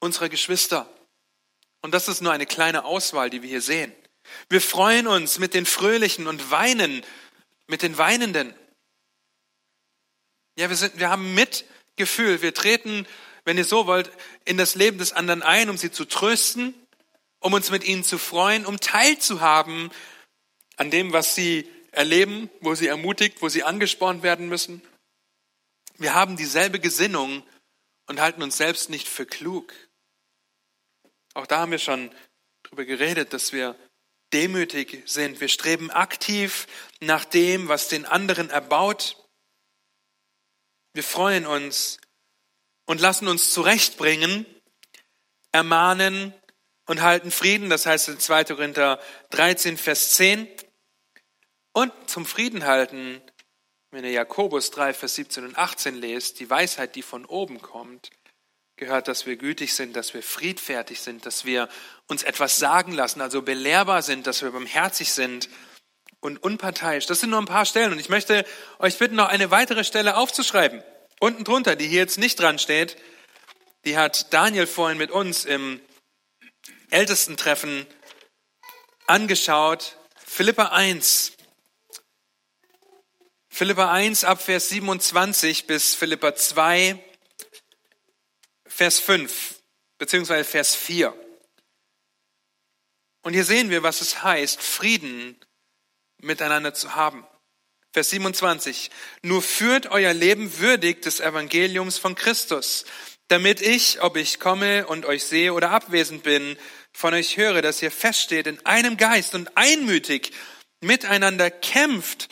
unserer 0.00 0.28
Geschwister. 0.28 0.88
Und 1.82 1.92
das 1.92 2.08
ist 2.08 2.20
nur 2.20 2.32
eine 2.32 2.46
kleine 2.46 2.84
Auswahl, 2.84 3.30
die 3.30 3.42
wir 3.42 3.48
hier 3.48 3.62
sehen. 3.62 3.94
Wir 4.48 4.60
freuen 4.60 5.06
uns 5.06 5.38
mit 5.38 5.54
den 5.54 5.66
Fröhlichen 5.66 6.26
und 6.26 6.50
weinen 6.50 7.04
mit 7.66 7.82
den 7.82 7.98
Weinenden. 7.98 8.54
Ja, 10.58 10.68
wir, 10.68 10.76
sind, 10.76 10.98
wir 10.98 11.10
haben 11.10 11.34
Mitgefühl. 11.34 12.42
Wir 12.42 12.54
treten, 12.54 13.06
wenn 13.44 13.58
ihr 13.58 13.64
so 13.64 13.86
wollt, 13.86 14.10
in 14.44 14.56
das 14.56 14.74
Leben 14.74 14.98
des 14.98 15.12
anderen 15.12 15.42
ein, 15.42 15.68
um 15.68 15.76
sie 15.76 15.90
zu 15.90 16.04
trösten, 16.04 16.74
um 17.40 17.52
uns 17.52 17.70
mit 17.70 17.84
ihnen 17.84 18.04
zu 18.04 18.18
freuen, 18.18 18.64
um 18.64 18.80
teilzuhaben 18.80 19.90
an 20.76 20.90
dem, 20.90 21.12
was 21.12 21.34
sie 21.34 21.70
erleben, 21.92 22.50
wo 22.60 22.74
sie 22.74 22.86
ermutigt, 22.86 23.40
wo 23.40 23.48
sie 23.48 23.62
angespornt 23.62 24.22
werden 24.22 24.48
müssen. 24.48 24.82
Wir 25.98 26.14
haben 26.14 26.36
dieselbe 26.36 26.78
Gesinnung 26.78 27.42
und 28.06 28.20
halten 28.20 28.42
uns 28.42 28.56
selbst 28.56 28.90
nicht 28.90 29.08
für 29.08 29.26
klug. 29.26 29.72
Auch 31.34 31.46
da 31.46 31.60
haben 31.60 31.72
wir 31.72 31.78
schon 31.78 32.10
drüber 32.62 32.84
geredet, 32.84 33.32
dass 33.32 33.52
wir 33.52 33.76
demütig 34.32 35.02
sind. 35.06 35.40
Wir 35.40 35.48
streben 35.48 35.90
aktiv 35.90 36.66
nach 37.00 37.24
dem, 37.24 37.68
was 37.68 37.88
den 37.88 38.04
anderen 38.04 38.50
erbaut. 38.50 39.16
Wir 40.92 41.04
freuen 41.04 41.46
uns 41.46 41.98
und 42.86 43.00
lassen 43.00 43.28
uns 43.28 43.52
zurechtbringen, 43.52 44.46
ermahnen 45.52 46.34
und 46.86 47.02
halten 47.02 47.30
Frieden. 47.30 47.70
Das 47.70 47.86
heißt 47.86 48.08
in 48.08 48.18
2. 48.18 48.44
Korinther 48.44 49.00
13, 49.30 49.76
Vers 49.76 50.14
10. 50.14 50.48
Und 51.72 51.92
zum 52.08 52.24
Frieden 52.24 52.64
halten, 52.64 53.20
wenn 53.90 54.04
ihr 54.04 54.12
Jakobus 54.12 54.70
3, 54.70 54.94
Vers 54.94 55.14
17 55.16 55.44
und 55.44 55.58
18 55.58 55.94
lest, 55.94 56.40
die 56.40 56.48
Weisheit, 56.48 56.96
die 56.96 57.02
von 57.02 57.24
oben 57.24 57.60
kommt, 57.60 58.10
gehört, 58.76 59.08
dass 59.08 59.24
wir 59.24 59.36
gütig 59.36 59.72
sind, 59.74 59.96
dass 59.96 60.12
wir 60.12 60.22
friedfertig 60.22 61.00
sind, 61.00 61.24
dass 61.24 61.44
wir 61.44 61.68
uns 62.08 62.22
etwas 62.22 62.58
sagen 62.58 62.92
lassen, 62.92 63.20
also 63.20 63.40
belehrbar 63.40 64.02
sind, 64.02 64.26
dass 64.26 64.42
wir 64.42 64.50
barmherzig 64.50 65.12
sind 65.12 65.48
und 66.20 66.42
unparteiisch. 66.42 67.06
Das 67.06 67.20
sind 67.20 67.30
nur 67.30 67.40
ein 67.40 67.46
paar 67.46 67.64
Stellen 67.64 67.92
und 67.92 67.98
ich 67.98 68.10
möchte 68.10 68.44
euch 68.78 68.98
bitten, 68.98 69.16
noch 69.16 69.28
eine 69.28 69.50
weitere 69.50 69.82
Stelle 69.82 70.16
aufzuschreiben. 70.16 70.82
Unten 71.20 71.44
drunter, 71.44 71.76
die 71.76 71.88
hier 71.88 72.00
jetzt 72.00 72.18
nicht 72.18 72.38
dran 72.38 72.58
steht, 72.58 72.98
die 73.86 73.96
hat 73.96 74.32
Daniel 74.34 74.66
vorhin 74.66 74.98
mit 74.98 75.10
uns 75.10 75.46
im 75.46 75.80
Ältestentreffen 76.90 77.86
angeschaut. 79.06 79.96
Philippa 80.18 80.66
1. 80.66 81.32
Philippa 83.48 83.90
1 83.90 84.24
ab 84.24 84.42
Vers 84.42 84.68
27 84.68 85.66
bis 85.66 85.94
Philippa 85.94 86.34
2, 86.34 87.02
Vers 88.76 88.98
5, 89.00 89.54
beziehungsweise 89.96 90.44
Vers 90.44 90.74
4. 90.74 91.14
Und 93.22 93.32
hier 93.32 93.46
sehen 93.46 93.70
wir, 93.70 93.82
was 93.82 94.02
es 94.02 94.22
heißt, 94.22 94.60
Frieden 94.60 95.34
miteinander 96.18 96.74
zu 96.74 96.94
haben. 96.94 97.26
Vers 97.94 98.10
27. 98.10 98.90
Nur 99.22 99.40
führt 99.40 99.86
euer 99.86 100.12
Leben 100.12 100.58
würdig 100.58 101.00
des 101.00 101.20
Evangeliums 101.20 101.96
von 101.96 102.16
Christus, 102.16 102.84
damit 103.28 103.62
ich, 103.62 104.02
ob 104.02 104.18
ich 104.18 104.40
komme 104.40 104.86
und 104.86 105.06
euch 105.06 105.24
sehe 105.24 105.54
oder 105.54 105.70
abwesend 105.70 106.22
bin, 106.22 106.58
von 106.92 107.14
euch 107.14 107.38
höre, 107.38 107.62
dass 107.62 107.80
ihr 107.80 107.90
feststeht 107.90 108.46
in 108.46 108.66
einem 108.66 108.98
Geist 108.98 109.34
und 109.34 109.56
einmütig 109.56 110.32
miteinander 110.82 111.50
kämpft 111.50 112.28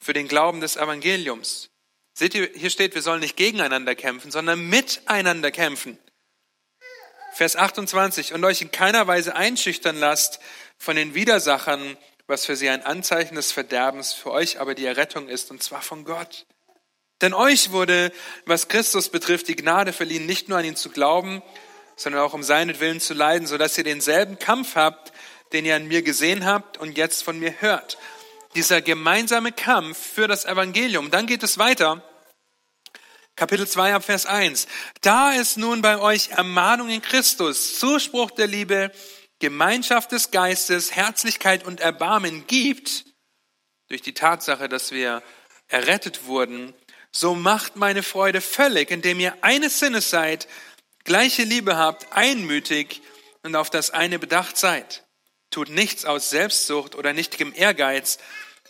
für 0.00 0.12
den 0.12 0.26
Glauben 0.26 0.60
des 0.60 0.74
Evangeliums. 0.74 1.70
Seht 2.14 2.34
ihr, 2.34 2.48
hier 2.54 2.70
steht, 2.70 2.94
wir 2.94 3.02
sollen 3.02 3.20
nicht 3.20 3.36
gegeneinander 3.36 3.96
kämpfen, 3.96 4.30
sondern 4.30 4.68
miteinander 4.68 5.50
kämpfen. 5.50 5.98
Vers 7.32 7.56
28, 7.56 8.32
und 8.32 8.44
euch 8.44 8.62
in 8.62 8.70
keiner 8.70 9.08
Weise 9.08 9.34
einschüchtern 9.34 9.98
lasst 9.98 10.38
von 10.78 10.94
den 10.94 11.14
Widersachern, 11.14 11.96
was 12.28 12.46
für 12.46 12.54
sie 12.54 12.68
ein 12.68 12.82
Anzeichen 12.82 13.34
des 13.34 13.50
Verderbens, 13.50 14.12
für 14.12 14.30
euch 14.30 14.60
aber 14.60 14.76
die 14.76 14.86
Errettung 14.86 15.28
ist, 15.28 15.50
und 15.50 15.60
zwar 15.60 15.82
von 15.82 16.04
Gott. 16.04 16.46
Denn 17.20 17.34
euch 17.34 17.72
wurde, 17.72 18.12
was 18.46 18.68
Christus 18.68 19.08
betrifft, 19.08 19.48
die 19.48 19.56
Gnade 19.56 19.92
verliehen, 19.92 20.26
nicht 20.26 20.48
nur 20.48 20.58
an 20.58 20.64
ihn 20.64 20.76
zu 20.76 20.90
glauben, 20.90 21.42
sondern 21.96 22.22
auch 22.22 22.34
um 22.34 22.44
seinetwillen 22.44 23.00
zu 23.00 23.14
leiden, 23.14 23.48
sodass 23.48 23.76
ihr 23.76 23.84
denselben 23.84 24.38
Kampf 24.38 24.76
habt, 24.76 25.12
den 25.52 25.64
ihr 25.64 25.74
an 25.74 25.88
mir 25.88 26.02
gesehen 26.02 26.44
habt 26.44 26.78
und 26.78 26.96
jetzt 26.96 27.24
von 27.24 27.38
mir 27.38 27.60
hört. 27.60 27.98
Dieser 28.54 28.82
gemeinsame 28.82 29.52
Kampf 29.52 29.98
für 29.98 30.28
das 30.28 30.44
Evangelium. 30.44 31.10
Dann 31.10 31.26
geht 31.26 31.42
es 31.42 31.58
weiter. 31.58 32.02
Kapitel 33.36 33.66
2 33.66 33.94
ab 33.94 34.04
Vers 34.04 34.26
1. 34.26 34.68
Da 35.00 35.34
es 35.34 35.56
nun 35.56 35.82
bei 35.82 35.98
euch 35.98 36.30
Ermahnung 36.30 36.88
in 36.88 37.02
Christus, 37.02 37.80
Zuspruch 37.80 38.30
der 38.30 38.46
Liebe, 38.46 38.92
Gemeinschaft 39.40 40.12
des 40.12 40.30
Geistes, 40.30 40.94
Herzlichkeit 40.94 41.64
und 41.64 41.80
Erbarmen 41.80 42.46
gibt, 42.46 43.04
durch 43.88 44.02
die 44.02 44.14
Tatsache, 44.14 44.68
dass 44.68 44.92
wir 44.92 45.22
errettet 45.66 46.26
wurden, 46.26 46.72
so 47.10 47.34
macht 47.34 47.76
meine 47.76 48.02
Freude 48.02 48.40
völlig, 48.40 48.90
indem 48.90 49.18
ihr 49.18 49.36
eines 49.42 49.80
Sinnes 49.80 50.10
seid, 50.10 50.48
gleiche 51.04 51.42
Liebe 51.42 51.76
habt, 51.76 52.12
einmütig 52.12 53.02
und 53.42 53.56
auf 53.56 53.70
das 53.70 53.90
eine 53.90 54.18
bedacht 54.18 54.56
seid. 54.56 55.04
Tut 55.50 55.68
nichts 55.68 56.04
aus 56.04 56.30
Selbstsucht 56.30 56.94
oder 56.94 57.12
nichtigem 57.12 57.52
Ehrgeiz, 57.54 58.18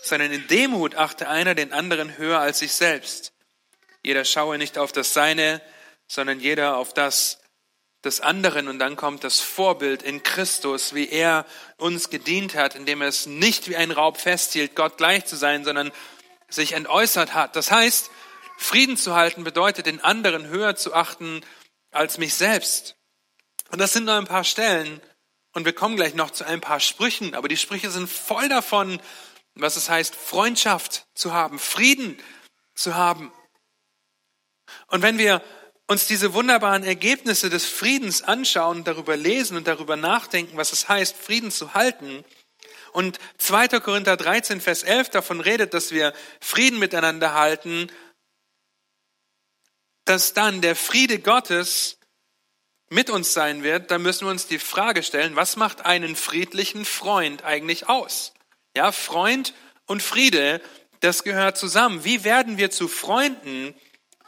sondern 0.05 0.33
in 0.33 0.47
Demut 0.49 0.95
achte 0.95 1.29
einer 1.29 1.55
den 1.55 1.73
anderen 1.73 2.19
höher 2.19 2.41
als 2.41 2.59
sich 2.59 2.73
selbst. 2.73 3.33
Jeder 4.03 4.25
schaue 4.25 4.59
nicht 4.59 4.79
auf 4.79 4.93
das 4.93 5.15
Seine, 5.15 5.63
sondern 6.07 6.41
jeder 6.41 6.77
auf 6.77 6.93
das 6.93 7.39
des 8.05 8.21
anderen. 8.21 8.69
Und 8.69 8.79
dann 8.79 8.97
kommt 8.97 9.25
das 9.25 9.41
Vorbild 9.41 10.03
in 10.03 10.23
Christus, 10.23 10.95
wie 10.95 11.09
er 11.09 11.47
uns 11.77 12.11
gedient 12.11 12.55
hat, 12.55 12.75
indem 12.75 13.03
er 13.03 13.09
es 13.09 13.27
nicht 13.27 13.69
wie 13.69 13.77
ein 13.77 13.91
Raub 13.91 14.19
festhielt, 14.19 14.77
Gott 14.77 14.97
gleich 14.99 15.25
zu 15.25 15.37
sein, 15.37 15.65
sondern 15.65 15.91
sich 16.49 16.73
entäußert 16.73 17.35
hat. 17.35 17.57
Das 17.57 17.71
heißt, 17.71 18.11
Frieden 18.57 18.97
zu 18.97 19.15
halten 19.15 19.43
bedeutet, 19.43 19.87
den 19.87 20.01
anderen 20.01 20.47
höher 20.47 20.77
zu 20.77 20.95
achten 20.95 21.41
als 21.91 22.19
mich 22.19 22.35
selbst. 22.35 22.97
Und 23.71 23.81
das 23.81 23.93
sind 23.93 24.05
nur 24.05 24.15
ein 24.15 24.27
paar 24.27 24.45
Stellen. 24.45 25.01
Und 25.53 25.65
wir 25.65 25.73
kommen 25.73 25.97
gleich 25.97 26.15
noch 26.15 26.31
zu 26.31 26.45
ein 26.45 26.61
paar 26.61 26.81
Sprüchen. 26.81 27.35
Aber 27.35 27.49
die 27.49 27.57
Sprüche 27.57 27.91
sind 27.91 28.09
voll 28.09 28.49
davon, 28.49 29.01
was 29.55 29.77
es 29.77 29.89
heißt, 29.89 30.15
Freundschaft 30.15 31.07
zu 31.15 31.33
haben, 31.33 31.59
Frieden 31.59 32.19
zu 32.75 32.95
haben. 32.95 33.33
Und 34.89 35.03
wenn 35.03 35.19
wir 35.19 35.43
uns 35.87 36.07
diese 36.07 36.35
wunderbaren 36.35 36.83
Ergebnisse 36.83 37.51
des 37.51 37.67
Friedens 37.67 38.23
anschauen, 38.23 38.85
darüber 38.85 39.17
lesen 39.17 39.57
und 39.57 39.67
darüber 39.67 39.97
nachdenken, 39.97 40.57
was 40.57 40.73
es 40.73 40.89
heißt, 40.89 41.17
Frieden 41.17 41.51
zu 41.51 41.75
halten, 41.75 42.25
und 42.95 43.19
2. 43.39 43.81
Korinther 43.81 44.17
13, 44.17 44.61
Vers 44.61 44.85
11 44.85 45.11
davon 45.11 45.41
redet, 45.41 45.75
dass 45.75 45.91
wir 45.91 46.15
Frieden 46.41 46.79
miteinander 46.79 47.35
halten, 47.35 47.91
dass 50.05 50.33
dann 50.33 50.61
der 50.61 50.77
Friede 50.77 51.19
Gottes 51.19 51.99
mit 52.91 53.11
uns 53.11 53.33
sein 53.33 53.65
wird, 53.65 53.91
dann 53.91 54.03
müssen 54.03 54.27
wir 54.27 54.31
uns 54.31 54.47
die 54.47 54.61
Frage 54.61 55.03
stellen, 55.03 55.35
was 55.35 55.57
macht 55.57 55.85
einen 55.85 56.15
friedlichen 56.15 56.85
Freund 56.85 57.43
eigentlich 57.43 57.89
aus? 57.89 58.33
Ja, 58.77 58.91
Freund 58.93 59.55
und 59.87 60.03
Friede, 60.03 60.61
das 61.01 61.23
gehört 61.23 61.57
zusammen. 61.57 62.05
Wie 62.05 62.25
werden 62.25 62.59
wir 62.59 62.71
zu 62.71 62.89
Freunden, 62.89 63.75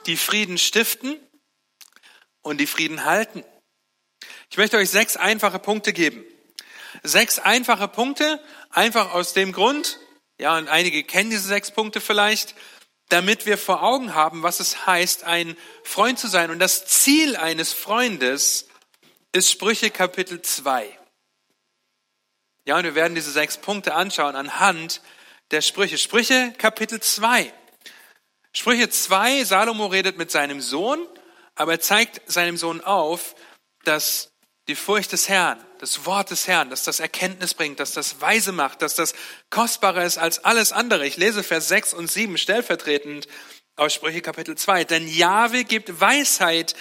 die 0.06 0.16
Frieden 0.16 0.58
stiften 0.58 1.18
und 2.42 2.58
die 2.58 2.66
Frieden 2.66 3.04
halten? 3.04 3.44
Ich 4.50 4.56
möchte 4.56 4.76
euch 4.76 4.90
sechs 4.90 5.16
einfache 5.16 5.58
Punkte 5.58 5.92
geben. 5.92 6.24
Sechs 7.02 7.38
einfache 7.38 7.88
Punkte, 7.88 8.40
einfach 8.70 9.12
aus 9.12 9.32
dem 9.32 9.52
Grund, 9.52 9.98
ja, 10.38 10.56
und 10.56 10.68
einige 10.68 11.02
kennen 11.02 11.30
diese 11.30 11.48
sechs 11.48 11.70
Punkte 11.70 12.00
vielleicht, 12.00 12.54
damit 13.08 13.46
wir 13.46 13.58
vor 13.58 13.82
Augen 13.82 14.14
haben, 14.14 14.42
was 14.42 14.60
es 14.60 14.86
heißt, 14.86 15.24
ein 15.24 15.56
Freund 15.82 16.18
zu 16.18 16.28
sein. 16.28 16.50
Und 16.50 16.58
das 16.58 16.86
Ziel 16.86 17.36
eines 17.36 17.72
Freundes 17.72 18.68
ist 19.32 19.50
Sprüche 19.50 19.90
Kapitel 19.90 20.42
2. 20.42 20.98
Ja, 22.66 22.76
und 22.76 22.82
wir 22.82 22.96
werden 22.96 23.14
diese 23.14 23.30
sechs 23.30 23.58
Punkte 23.58 23.94
anschauen 23.94 24.34
anhand 24.34 25.00
der 25.52 25.60
Sprüche. 25.60 25.98
Sprüche 25.98 26.52
Kapitel 26.58 26.98
2. 26.98 27.52
Sprüche 28.52 28.90
2, 28.90 29.44
Salomo 29.44 29.86
redet 29.86 30.18
mit 30.18 30.32
seinem 30.32 30.60
Sohn, 30.60 30.98
aber 31.54 31.72
er 31.72 31.80
zeigt 31.80 32.20
seinem 32.26 32.56
Sohn 32.56 32.80
auf, 32.80 33.36
dass 33.84 34.30
die 34.66 34.74
Furcht 34.74 35.12
des 35.12 35.28
Herrn, 35.28 35.64
das 35.78 36.06
Wort 36.06 36.32
des 36.32 36.48
Herrn, 36.48 36.68
dass 36.68 36.82
das 36.82 36.98
Erkenntnis 36.98 37.54
bringt, 37.54 37.78
dass 37.78 37.92
das 37.92 38.20
weise 38.20 38.50
macht, 38.50 38.82
dass 38.82 38.96
das 38.96 39.14
kostbarer 39.48 40.04
ist 40.04 40.18
als 40.18 40.44
alles 40.44 40.72
andere. 40.72 41.06
Ich 41.06 41.16
lese 41.16 41.44
Vers 41.44 41.68
6 41.68 41.94
und 41.94 42.10
7 42.10 42.36
stellvertretend 42.36 43.28
aus 43.76 43.94
Sprüche 43.94 44.22
Kapitel 44.22 44.56
2. 44.56 44.82
Denn 44.82 45.06
Jahwe 45.06 45.62
gibt 45.62 46.00
Weisheit, 46.00 46.74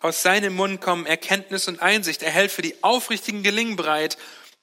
aus 0.00 0.22
seinem 0.22 0.54
Mund 0.54 0.80
kommen 0.80 1.06
Erkenntnis 1.06 1.68
und 1.68 1.80
Einsicht. 1.80 2.24
Er 2.24 2.32
hält 2.32 2.50
für 2.50 2.62
die 2.62 2.82
Aufrichtigen 2.82 3.44
Gelingen 3.44 3.76
bereit 3.76 4.18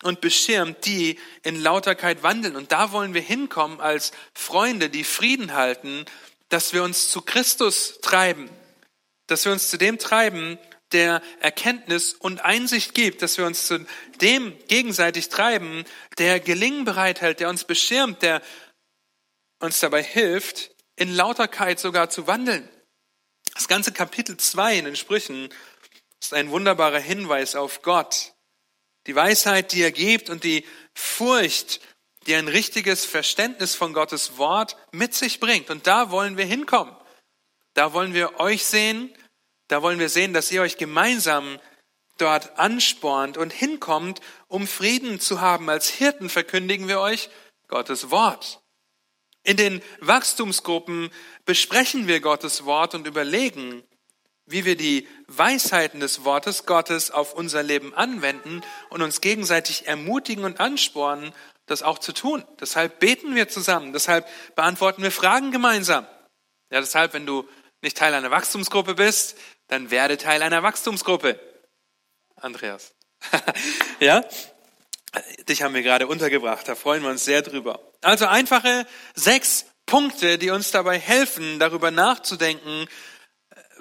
und 0.06 0.22
beschirmt 0.22 0.86
die 0.86 1.20
in 1.42 1.60
Lauterkeit 1.60 2.22
wandeln. 2.22 2.56
Und 2.56 2.72
da 2.72 2.92
wollen 2.92 3.16
wir 3.16 3.22
hinkommen 3.22 3.82
als 3.82 4.12
Freunde, 4.36 4.92
die 4.92 5.04
Frieden 5.04 5.56
halten, 5.56 6.06
dass 6.50 6.74
wir 6.74 6.84
uns 6.84 7.10
zu 7.10 7.22
Christus 7.22 7.98
treiben, 8.02 8.48
dass 9.26 9.46
wir 9.46 9.52
uns 9.52 9.72
zu 9.72 9.80
dem 9.80 9.98
treiben, 9.98 10.60
der 10.92 11.24
Erkenntnis 11.40 12.14
und 12.14 12.46
Einsicht 12.46 12.94
gibt, 12.94 13.24
dass 13.24 13.40
wir 13.40 13.48
uns 13.48 13.66
zu 13.66 13.84
dem 14.22 14.56
gegenseitig 14.68 15.30
treiben, 15.30 15.86
der 16.20 16.40
Gelingen 16.40 16.86
bereithält, 16.86 17.40
der 17.40 17.50
uns 17.50 17.64
beschirmt, 17.64 18.22
der 18.22 18.44
uns 19.60 19.80
dabei 19.80 20.04
hilft, 20.04 20.70
in 20.96 21.16
Lauterkeit 21.16 21.80
sogar 21.80 22.12
zu 22.12 22.28
wandeln. 22.28 22.70
Das 23.56 23.68
ganze 23.68 23.92
Kapitel 23.92 24.38
2 24.38 24.78
in 24.78 24.86
den 24.86 24.96
Sprüchen 24.96 25.50
ist 26.22 26.36
ein 26.36 26.52
wunderbarer 26.52 27.00
Hinweis 27.00 27.56
auf 27.56 27.82
Gott. 27.82 28.35
Die 29.08 29.16
Weisheit, 29.16 29.72
die 29.72 29.82
er 29.82 29.92
gibt 29.92 30.30
und 30.30 30.44
die 30.44 30.66
Furcht, 30.94 31.80
die 32.26 32.36
ein 32.36 32.48
richtiges 32.48 33.06
Verständnis 33.06 33.76
von 33.76 33.94
Gottes 33.94 34.38
Wort 34.38 34.78
mit 34.92 35.14
sich 35.14 35.40
bringt. 35.40 35.70
Und 35.70 35.88
da 35.88 36.10
wollen 36.12 36.38
wir 36.38 36.46
hinkommen. 36.46 36.96
Da 37.74 37.94
wollen 37.94 38.14
wir 38.14 38.40
euch 38.40 38.66
sehen, 38.66 39.14
da 39.68 39.82
wollen 39.82 40.00
wir 40.00 40.10
sehen, 40.10 40.34
dass 40.34 40.52
ihr 40.52 40.62
euch 40.62 40.78
gemeinsam 40.78 41.60
dort 42.18 42.58
anspornt 42.58 43.38
und 43.38 43.52
hinkommt, 43.52 44.22
um 44.48 44.68
Frieden 44.68 45.20
zu 45.20 45.42
haben. 45.42 45.70
Als 45.70 45.90
Hirten 45.90 46.30
verkündigen 46.30 46.88
wir 46.88 47.00
euch 47.00 47.30
Gottes 47.68 48.12
Wort. 48.12 48.62
In 49.44 49.58
den 49.58 49.84
Wachstumsgruppen 50.00 51.12
besprechen 51.46 52.08
wir 52.08 52.20
Gottes 52.20 52.66
Wort 52.66 52.96
und 52.96 53.06
überlegen, 53.06 53.84
wie 54.46 54.66
wir 54.66 54.76
die 54.76 55.08
Weisheiten 55.28 56.00
des 56.00 56.24
Wortes 56.24 56.66
Gottes 56.66 57.12
auf 57.12 57.34
unser 57.34 57.64
Leben 57.64 57.94
anwenden 57.94 58.62
und 58.90 59.02
uns 59.02 59.22
gegenseitig 59.22 59.88
ermutigen 59.88 60.44
und 60.44 60.60
anspornen, 60.60 61.34
das 61.66 61.82
auch 61.82 61.98
zu 61.98 62.14
tun. 62.14 62.44
Deshalb 62.60 63.00
beten 63.00 63.36
wir 63.36 63.50
zusammen, 63.50 63.92
deshalb 63.92 64.28
beantworten 64.56 65.02
wir 65.02 65.12
Fragen 65.12 65.52
gemeinsam. 65.52 66.06
Ja, 66.70 66.80
deshalb, 66.80 67.14
wenn 67.14 67.26
du 67.26 67.48
nicht 67.82 67.98
Teil 67.98 68.14
einer 68.14 68.32
Wachstumsgruppe 68.32 68.96
bist, 68.96 69.38
dann 69.68 69.92
werde 69.92 70.18
Teil 70.18 70.44
einer 70.44 70.64
Wachstumsgruppe. 70.64 71.40
Andreas. 72.36 72.94
ja? 74.00 74.24
Dich 75.48 75.64
haben 75.64 75.74
wir 75.74 75.82
gerade 75.82 76.08
untergebracht, 76.08 76.68
da 76.68 76.76
freuen 76.76 77.02
wir 77.02 77.10
uns 77.10 77.24
sehr 77.24 77.42
drüber. 77.42 77.80
Also 78.02 78.26
einfache 78.26 78.86
sechs 79.16 79.66
Punkte, 79.86 80.38
die 80.38 80.50
uns 80.50 80.72
dabei 80.72 81.00
helfen, 81.00 81.58
darüber 81.60 81.90
nachzudenken, 81.90 82.88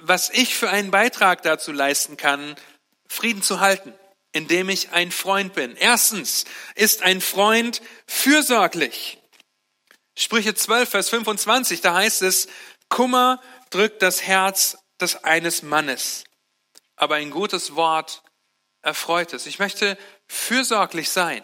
was 0.06 0.30
ich 0.30 0.54
für 0.54 0.70
einen 0.70 0.90
Beitrag 0.90 1.42
dazu 1.42 1.72
leisten 1.72 2.16
kann, 2.16 2.56
Frieden 3.08 3.42
zu 3.42 3.60
halten, 3.60 3.94
indem 4.32 4.68
ich 4.68 4.90
ein 4.90 5.10
Freund 5.10 5.54
bin. 5.54 5.76
Erstens 5.76 6.44
ist 6.74 7.02
ein 7.02 7.20
Freund 7.20 7.80
fürsorglich. 8.06 9.18
Sprüche 10.16 10.54
12, 10.54 10.88
Vers 10.88 11.08
25, 11.08 11.80
da 11.80 11.94
heißt 11.94 12.22
es, 12.22 12.48
Kummer 12.88 13.40
drückt 13.70 14.02
das 14.02 14.22
Herz 14.22 14.78
des 15.00 15.24
eines 15.24 15.62
Mannes, 15.62 16.24
aber 16.96 17.16
ein 17.16 17.30
gutes 17.30 17.74
Wort 17.74 18.22
erfreut 18.82 19.32
es. 19.32 19.46
Ich 19.46 19.58
möchte 19.58 19.98
fürsorglich 20.28 21.10
sein. 21.10 21.42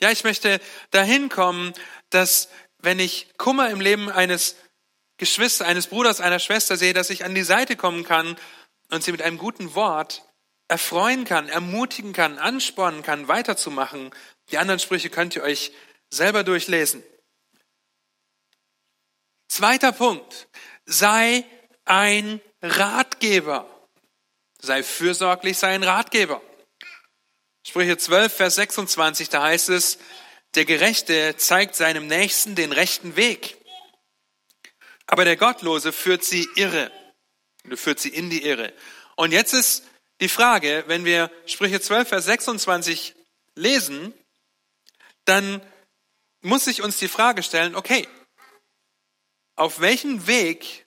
Ja, 0.00 0.10
ich 0.10 0.24
möchte 0.24 0.60
dahin 0.90 1.28
kommen, 1.28 1.72
dass 2.10 2.48
wenn 2.78 2.98
ich 2.98 3.28
Kummer 3.38 3.70
im 3.70 3.80
Leben 3.80 4.10
eines 4.10 4.56
Geschwisters, 5.16 5.66
eines 5.66 5.86
Bruders, 5.86 6.20
einer 6.20 6.38
Schwester 6.38 6.76
sehe, 6.76 6.92
dass 6.92 7.10
ich 7.10 7.24
an 7.24 7.34
die 7.34 7.44
Seite 7.44 7.76
kommen 7.76 8.04
kann 8.04 8.36
und 8.90 9.04
sie 9.04 9.12
mit 9.12 9.22
einem 9.22 9.38
guten 9.38 9.74
Wort 9.74 10.22
erfreuen 10.68 11.24
kann, 11.24 11.48
ermutigen 11.48 12.12
kann, 12.12 12.38
anspornen 12.38 13.02
kann, 13.02 13.28
weiterzumachen. 13.28 14.10
Die 14.50 14.58
anderen 14.58 14.80
Sprüche 14.80 15.10
könnt 15.10 15.36
ihr 15.36 15.42
euch 15.42 15.72
selber 16.10 16.42
durchlesen. 16.42 17.02
Zweiter 19.48 19.92
Punkt. 19.92 20.48
Sei 20.84 21.44
ein 21.84 22.40
Ratgeber. 22.62 23.68
Sei 24.60 24.82
fürsorglich, 24.82 25.58
sei 25.58 25.74
ein 25.74 25.82
Ratgeber. 25.82 26.40
Sprüche 27.66 27.96
12, 27.96 28.34
Vers 28.34 28.54
26, 28.56 29.28
da 29.30 29.42
heißt 29.42 29.70
es, 29.70 29.98
der 30.54 30.64
Gerechte 30.64 31.36
zeigt 31.36 31.74
seinem 31.74 32.06
Nächsten 32.06 32.54
den 32.54 32.72
rechten 32.72 33.16
Weg, 33.16 33.56
aber 35.06 35.24
der 35.24 35.36
Gottlose 35.36 35.92
führt 35.92 36.24
sie 36.24 36.48
irre, 36.56 36.90
du 37.64 37.76
führt 37.76 38.00
sie 38.00 38.08
in 38.08 38.30
die 38.30 38.44
Irre. 38.44 38.72
Und 39.16 39.32
jetzt 39.32 39.52
ist 39.52 39.84
die 40.20 40.28
Frage, 40.28 40.84
wenn 40.86 41.04
wir 41.04 41.30
Sprüche 41.46 41.80
12, 41.80 42.08
Vers 42.08 42.24
26 42.26 43.14
lesen, 43.54 44.14
dann 45.24 45.60
muss 46.42 46.64
sich 46.64 46.82
uns 46.82 46.98
die 46.98 47.08
Frage 47.08 47.42
stellen, 47.42 47.74
okay, 47.74 48.06
auf 49.56 49.80
welchen 49.80 50.26
Weg 50.26 50.86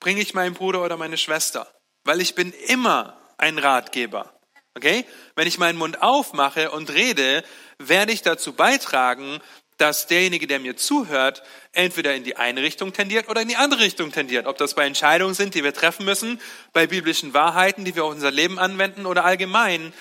bringe 0.00 0.20
ich 0.20 0.34
meinen 0.34 0.54
Bruder 0.54 0.84
oder 0.84 0.96
meine 0.96 1.18
Schwester, 1.18 1.72
weil 2.04 2.20
ich 2.20 2.34
bin 2.34 2.52
immer 2.52 3.20
ein 3.36 3.58
Ratgeber. 3.58 4.32
Okay? 4.74 5.04
Wenn 5.34 5.48
ich 5.48 5.58
meinen 5.58 5.78
Mund 5.78 6.02
aufmache 6.02 6.70
und 6.70 6.90
rede, 6.90 7.44
werde 7.78 8.12
ich 8.12 8.22
dazu 8.22 8.52
beitragen, 8.52 9.40
dass 9.78 10.08
derjenige, 10.08 10.46
der 10.46 10.58
mir 10.58 10.76
zuhört, 10.76 11.42
entweder 11.72 12.14
in 12.14 12.24
die 12.24 12.36
eine 12.36 12.62
Richtung 12.62 12.92
tendiert 12.92 13.28
oder 13.28 13.40
in 13.40 13.48
die 13.48 13.56
andere 13.56 13.80
Richtung 13.80 14.12
tendiert. 14.12 14.46
Ob 14.46 14.58
das 14.58 14.74
bei 14.74 14.84
Entscheidungen 14.84 15.34
sind, 15.34 15.54
die 15.54 15.64
wir 15.64 15.72
treffen 15.72 16.04
müssen, 16.04 16.40
bei 16.72 16.86
biblischen 16.86 17.32
Wahrheiten, 17.32 17.84
die 17.84 17.94
wir 17.94 18.04
auf 18.04 18.12
unser 18.12 18.32
Leben 18.32 18.58
anwenden 18.58 19.06
oder 19.06 19.24
allgemein, 19.24 19.92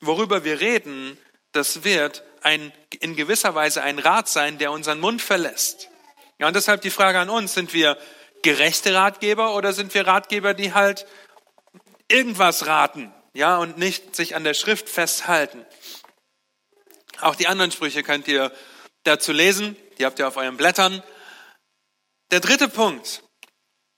worüber 0.00 0.42
wir 0.42 0.60
reden, 0.60 1.18
das 1.52 1.84
wird 1.84 2.24
ein, 2.42 2.72
in 3.00 3.14
gewisser 3.14 3.54
Weise 3.54 3.82
ein 3.82 3.98
Rat 3.98 4.28
sein, 4.28 4.58
der 4.58 4.72
unseren 4.72 5.00
Mund 5.00 5.20
verlässt. 5.20 5.88
Ja, 6.38 6.46
und 6.46 6.56
deshalb 6.56 6.80
die 6.80 6.90
Frage 6.90 7.18
an 7.18 7.30
uns, 7.30 7.54
sind 7.54 7.74
wir 7.74 7.98
gerechte 8.42 8.94
Ratgeber 8.94 9.54
oder 9.54 9.72
sind 9.72 9.92
wir 9.94 10.06
Ratgeber, 10.06 10.54
die 10.54 10.72
halt 10.72 11.06
irgendwas 12.08 12.66
raten, 12.66 13.12
ja, 13.34 13.58
und 13.58 13.78
nicht 13.78 14.16
sich 14.16 14.34
an 14.34 14.44
der 14.44 14.54
Schrift 14.54 14.88
festhalten? 14.88 15.64
Auch 17.20 17.34
die 17.34 17.48
anderen 17.48 17.72
Sprüche 17.72 18.02
könnt 18.02 18.28
ihr 18.28 18.52
dazu 19.06 19.32
lesen, 19.32 19.76
die 19.98 20.04
habt 20.04 20.18
ihr 20.18 20.28
auf 20.28 20.36
euren 20.36 20.56
Blättern. 20.56 21.02
Der 22.30 22.40
dritte 22.40 22.68
Punkt 22.68 23.22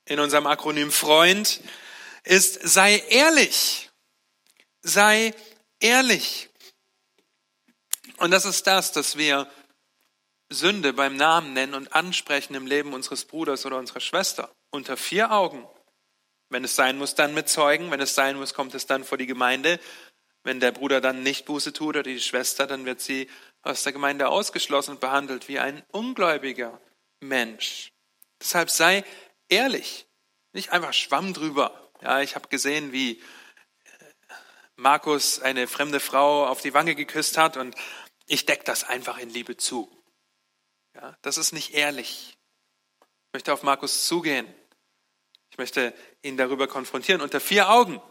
in 0.05 0.19
unserem 0.19 0.47
Akronym 0.47 0.91
Freund 0.91 1.61
ist, 2.23 2.59
sei 2.67 2.97
ehrlich. 3.09 3.89
Sei 4.81 5.33
ehrlich. 5.79 6.49
Und 8.17 8.31
das 8.31 8.45
ist 8.45 8.67
das, 8.67 8.91
dass 8.91 9.17
wir 9.17 9.49
Sünde 10.49 10.93
beim 10.93 11.15
Namen 11.15 11.53
nennen 11.53 11.75
und 11.75 11.93
ansprechen 11.93 12.55
im 12.55 12.65
Leben 12.65 12.93
unseres 12.93 13.25
Bruders 13.25 13.65
oder 13.65 13.77
unserer 13.77 13.99
Schwester 13.99 14.51
unter 14.71 14.97
vier 14.97 15.31
Augen. 15.31 15.67
Wenn 16.49 16.63
es 16.63 16.75
sein 16.75 16.97
muss, 16.97 17.15
dann 17.15 17.33
mit 17.33 17.47
Zeugen. 17.47 17.91
Wenn 17.91 18.01
es 18.01 18.15
sein 18.15 18.37
muss, 18.37 18.53
kommt 18.53 18.73
es 18.73 18.87
dann 18.87 19.03
vor 19.03 19.17
die 19.17 19.27
Gemeinde. 19.27 19.79
Wenn 20.43 20.59
der 20.59 20.71
Bruder 20.71 21.01
dann 21.01 21.21
nicht 21.21 21.45
Buße 21.45 21.73
tut 21.73 21.89
oder 21.89 22.03
die 22.03 22.19
Schwester, 22.19 22.65
dann 22.65 22.85
wird 22.85 23.01
sie 23.01 23.29
aus 23.61 23.83
der 23.83 23.93
Gemeinde 23.93 24.29
ausgeschlossen 24.29 24.91
und 24.91 24.99
behandelt 24.99 25.47
wie 25.47 25.59
ein 25.59 25.83
ungläubiger 25.91 26.79
Mensch. 27.19 27.91
Deshalb 28.41 28.69
sei 28.69 29.03
ehrlich, 29.49 30.07
nicht 30.53 30.71
einfach 30.71 30.93
Schwamm 30.93 31.33
drüber. 31.33 31.91
Ja, 32.01 32.21
ich 32.21 32.35
habe 32.35 32.47
gesehen, 32.47 32.91
wie 32.91 33.21
Markus 34.75 35.41
eine 35.41 35.67
fremde 35.67 35.99
Frau 35.99 36.47
auf 36.47 36.61
die 36.61 36.73
Wange 36.73 36.95
geküsst 36.95 37.37
hat 37.37 37.57
und 37.57 37.75
ich 38.25 38.45
decke 38.45 38.63
das 38.63 38.85
einfach 38.85 39.17
in 39.17 39.29
Liebe 39.29 39.57
zu. 39.57 39.91
Ja, 40.95 41.17
das 41.21 41.37
ist 41.37 41.51
nicht 41.51 41.73
ehrlich. 41.73 42.37
Ich 43.01 43.33
möchte 43.33 43.53
auf 43.53 43.63
Markus 43.63 44.07
zugehen. 44.07 44.47
Ich 45.51 45.57
möchte 45.57 45.93
ihn 46.21 46.37
darüber 46.37 46.67
konfrontieren 46.67 47.21
unter 47.21 47.39
vier 47.39 47.69
Augen. 47.69 48.01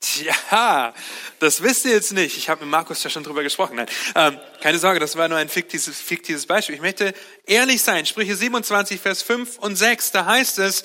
Tja, 0.00 0.94
das 1.40 1.62
wisst 1.62 1.84
ihr 1.84 1.92
jetzt 1.92 2.12
nicht. 2.12 2.38
Ich 2.38 2.48
habe 2.48 2.62
mit 2.62 2.70
Markus 2.70 3.04
ja 3.04 3.10
schon 3.10 3.22
drüber 3.22 3.42
gesprochen. 3.42 3.76
Nein, 3.76 3.88
ähm, 4.14 4.40
keine 4.60 4.78
Sorge, 4.78 4.98
das 4.98 5.16
war 5.16 5.28
nur 5.28 5.36
ein 5.36 5.50
fiktives, 5.50 6.00
fiktives 6.00 6.46
Beispiel. 6.46 6.74
Ich 6.74 6.80
möchte 6.80 7.14
ehrlich 7.46 7.82
sein. 7.82 8.06
Sprüche 8.06 8.34
27, 8.34 8.98
Vers 8.98 9.22
5 9.22 9.58
und 9.58 9.76
6, 9.76 10.12
da 10.12 10.24
heißt 10.24 10.58
es, 10.58 10.84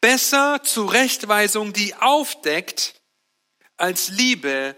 besser 0.00 0.62
Zurechtweisung, 0.62 1.72
die 1.72 1.94
aufdeckt, 1.94 3.00
als 3.78 4.08
Liebe, 4.08 4.76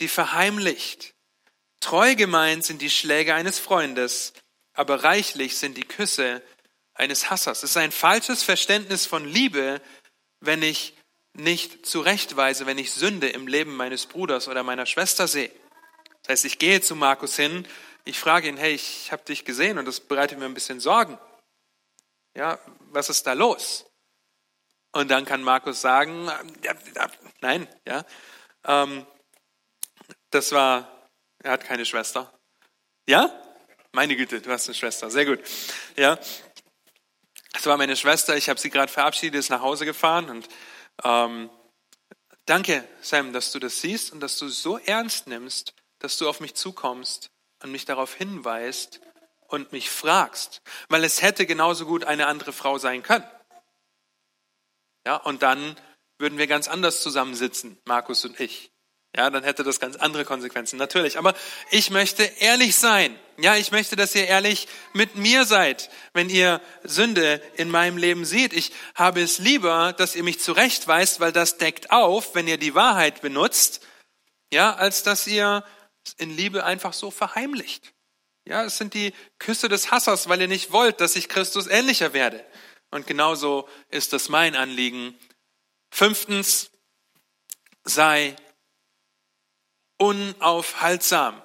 die 0.00 0.08
verheimlicht. 0.08 1.14
Treu 1.80 2.14
gemeint 2.14 2.64
sind 2.64 2.82
die 2.82 2.90
Schläge 2.90 3.34
eines 3.34 3.58
Freundes, 3.58 4.32
aber 4.74 5.02
reichlich 5.02 5.56
sind 5.56 5.76
die 5.76 5.82
Küsse 5.82 6.42
eines 6.94 7.30
Hassers. 7.30 7.64
Es 7.64 7.70
ist 7.70 7.76
ein 7.76 7.92
falsches 7.92 8.44
Verständnis 8.44 9.06
von 9.06 9.24
Liebe, 9.24 9.80
wenn 10.40 10.62
ich 10.62 10.94
nicht 11.38 11.86
zurechtweise, 11.86 12.66
wenn 12.66 12.78
ich 12.78 12.92
Sünde 12.92 13.28
im 13.28 13.46
Leben 13.46 13.76
meines 13.76 14.06
Bruders 14.06 14.48
oder 14.48 14.62
meiner 14.62 14.86
Schwester 14.86 15.28
sehe. 15.28 15.50
Das 16.22 16.30
heißt, 16.30 16.44
ich 16.44 16.58
gehe 16.58 16.80
zu 16.80 16.96
Markus 16.96 17.36
hin, 17.36 17.66
ich 18.04 18.18
frage 18.18 18.48
ihn, 18.48 18.56
hey, 18.56 18.74
ich 18.74 19.12
habe 19.12 19.22
dich 19.24 19.44
gesehen 19.44 19.78
und 19.78 19.84
das 19.84 20.00
bereitet 20.00 20.38
mir 20.38 20.46
ein 20.46 20.54
bisschen 20.54 20.80
Sorgen. 20.80 21.18
Ja, 22.34 22.58
was 22.90 23.10
ist 23.10 23.26
da 23.26 23.34
los? 23.34 23.86
Und 24.92 25.10
dann 25.10 25.24
kann 25.24 25.42
Markus 25.42 25.80
sagen, 25.80 26.30
nein, 27.40 27.68
ja, 27.86 28.04
ähm, 28.64 29.06
das 30.30 30.52
war, 30.52 31.08
er 31.42 31.52
hat 31.52 31.64
keine 31.64 31.84
Schwester. 31.84 32.32
Ja? 33.06 33.32
Meine 33.92 34.16
Güte, 34.16 34.40
du 34.40 34.50
hast 34.50 34.68
eine 34.68 34.74
Schwester, 34.74 35.10
sehr 35.10 35.24
gut. 35.24 35.40
Ja, 35.96 36.18
das 37.52 37.66
war 37.66 37.76
meine 37.76 37.96
Schwester, 37.96 38.36
ich 38.36 38.48
habe 38.48 38.60
sie 38.60 38.70
gerade 38.70 38.92
verabschiedet, 38.92 39.38
ist 39.38 39.50
nach 39.50 39.62
Hause 39.62 39.84
gefahren 39.84 40.30
und 40.30 40.48
ähm, 41.04 41.50
danke, 42.46 42.86
Sam, 43.00 43.32
dass 43.32 43.52
du 43.52 43.58
das 43.58 43.80
siehst 43.80 44.12
und 44.12 44.20
dass 44.20 44.38
du 44.38 44.48
so 44.48 44.78
ernst 44.78 45.26
nimmst, 45.26 45.74
dass 45.98 46.16
du 46.16 46.28
auf 46.28 46.40
mich 46.40 46.54
zukommst 46.54 47.30
und 47.62 47.72
mich 47.72 47.84
darauf 47.84 48.14
hinweist 48.14 49.00
und 49.48 49.72
mich 49.72 49.90
fragst, 49.90 50.62
weil 50.88 51.04
es 51.04 51.22
hätte 51.22 51.46
genauso 51.46 51.86
gut 51.86 52.04
eine 52.04 52.26
andere 52.26 52.52
Frau 52.52 52.78
sein 52.78 53.02
können. 53.02 53.26
Ja, 55.06 55.16
und 55.16 55.42
dann 55.42 55.76
würden 56.18 56.38
wir 56.38 56.46
ganz 56.46 56.68
anders 56.68 57.02
zusammensitzen, 57.02 57.78
Markus 57.84 58.24
und 58.24 58.38
ich. 58.40 58.70
Ja, 59.16 59.30
dann 59.30 59.42
hätte 59.42 59.64
das 59.64 59.80
ganz 59.80 59.96
andere 59.96 60.24
Konsequenzen, 60.24 60.76
natürlich. 60.76 61.16
Aber 61.18 61.34
ich 61.70 61.90
möchte 61.90 62.22
ehrlich 62.22 62.76
sein. 62.76 63.18
Ja, 63.40 63.54
ich 63.54 63.70
möchte, 63.70 63.94
dass 63.94 64.16
ihr 64.16 64.26
ehrlich 64.26 64.66
mit 64.94 65.14
mir 65.14 65.44
seid, 65.44 65.90
wenn 66.12 66.28
ihr 66.28 66.60
Sünde 66.82 67.40
in 67.54 67.70
meinem 67.70 67.96
Leben 67.96 68.24
seht. 68.24 68.52
Ich 68.52 68.72
habe 68.96 69.22
es 69.22 69.38
lieber, 69.38 69.92
dass 69.92 70.16
ihr 70.16 70.24
mich 70.24 70.40
zurechtweist, 70.40 71.20
weil 71.20 71.30
das 71.30 71.56
deckt 71.56 71.92
auf, 71.92 72.34
wenn 72.34 72.48
ihr 72.48 72.58
die 72.58 72.74
Wahrheit 72.74 73.20
benutzt, 73.20 73.86
ja, 74.52 74.74
als 74.74 75.04
dass 75.04 75.24
ihr 75.28 75.64
in 76.16 76.36
Liebe 76.36 76.64
einfach 76.64 76.92
so 76.92 77.12
verheimlicht. 77.12 77.94
Ja, 78.44 78.64
es 78.64 78.76
sind 78.76 78.94
die 78.94 79.14
Küsse 79.38 79.68
des 79.68 79.92
Hassers, 79.92 80.28
weil 80.28 80.40
ihr 80.40 80.48
nicht 80.48 80.72
wollt, 80.72 81.00
dass 81.00 81.14
ich 81.14 81.28
Christus 81.28 81.68
ähnlicher 81.68 82.12
werde. 82.12 82.44
Und 82.90 83.06
genauso 83.06 83.68
ist 83.90 84.12
das 84.12 84.28
mein 84.28 84.56
Anliegen. 84.56 85.16
Fünftens, 85.90 86.70
sei 87.84 88.34
unaufhaltsam. 89.98 91.40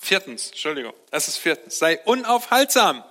Viertens, 0.00 0.48
Entschuldigung, 0.48 0.92
das 1.10 1.28
ist 1.28 1.38
viertens, 1.38 1.78
sei 1.78 1.98
unaufhaltsam. 2.04 3.02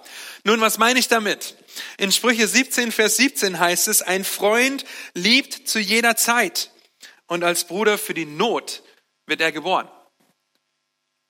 Nun, 0.43 0.61
was 0.61 0.77
meine 0.77 0.99
ich 0.99 1.07
damit? 1.07 1.55
In 1.97 2.11
Sprüche 2.11 2.47
17, 2.47 2.91
Vers 2.91 3.17
17 3.17 3.59
heißt 3.59 3.87
es, 3.87 4.01
ein 4.01 4.23
Freund 4.23 4.85
liebt 5.13 5.67
zu 5.67 5.79
jeder 5.79 6.15
Zeit 6.15 6.69
und 7.25 7.43
als 7.43 7.65
Bruder 7.65 7.97
für 7.97 8.13
die 8.13 8.25
Not 8.25 8.83
wird 9.25 9.41
er 9.41 9.51
geboren. 9.51 9.89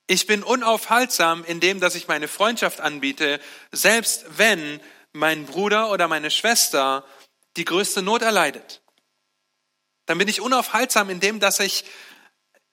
Ich 0.08 0.28
bin 0.28 0.44
unaufhaltsam 0.44 1.44
in 1.46 1.60
dem, 1.60 1.80
dass 1.80 1.96
ich 1.96 2.08
meine 2.08 2.28
Freundschaft 2.28 2.82
anbiete, 2.82 3.42
selbst 3.72 4.26
wenn 4.38 4.82
mein 5.12 5.46
Bruder 5.46 5.92
oder 5.92 6.08
meine 6.08 6.32
Schwester 6.32 7.06
die 7.58 7.66
größte 7.66 8.02
Not 8.02 8.22
erleidet. 8.22 8.82
Dann 10.06 10.18
bin 10.18 10.30
ich 10.30 10.40
unaufhaltsam 10.40 11.10
in 11.10 11.20
dem, 11.20 11.40
dass 11.42 11.60
ich 11.60 11.84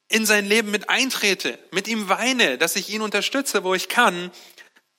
in 0.09 0.27
sein 0.27 0.47
Leben 0.47 0.71
mit 0.71 0.88
eintrete, 0.90 1.59
mit 1.71 1.88
ihm 1.88 2.09
weine, 2.09 2.59
dass 2.59 2.77
ich 2.77 2.90
ihn 2.90 3.01
unterstütze, 3.01 3.64
wo 3.64 3.75
ich 3.75 3.88
kann 3.88 4.31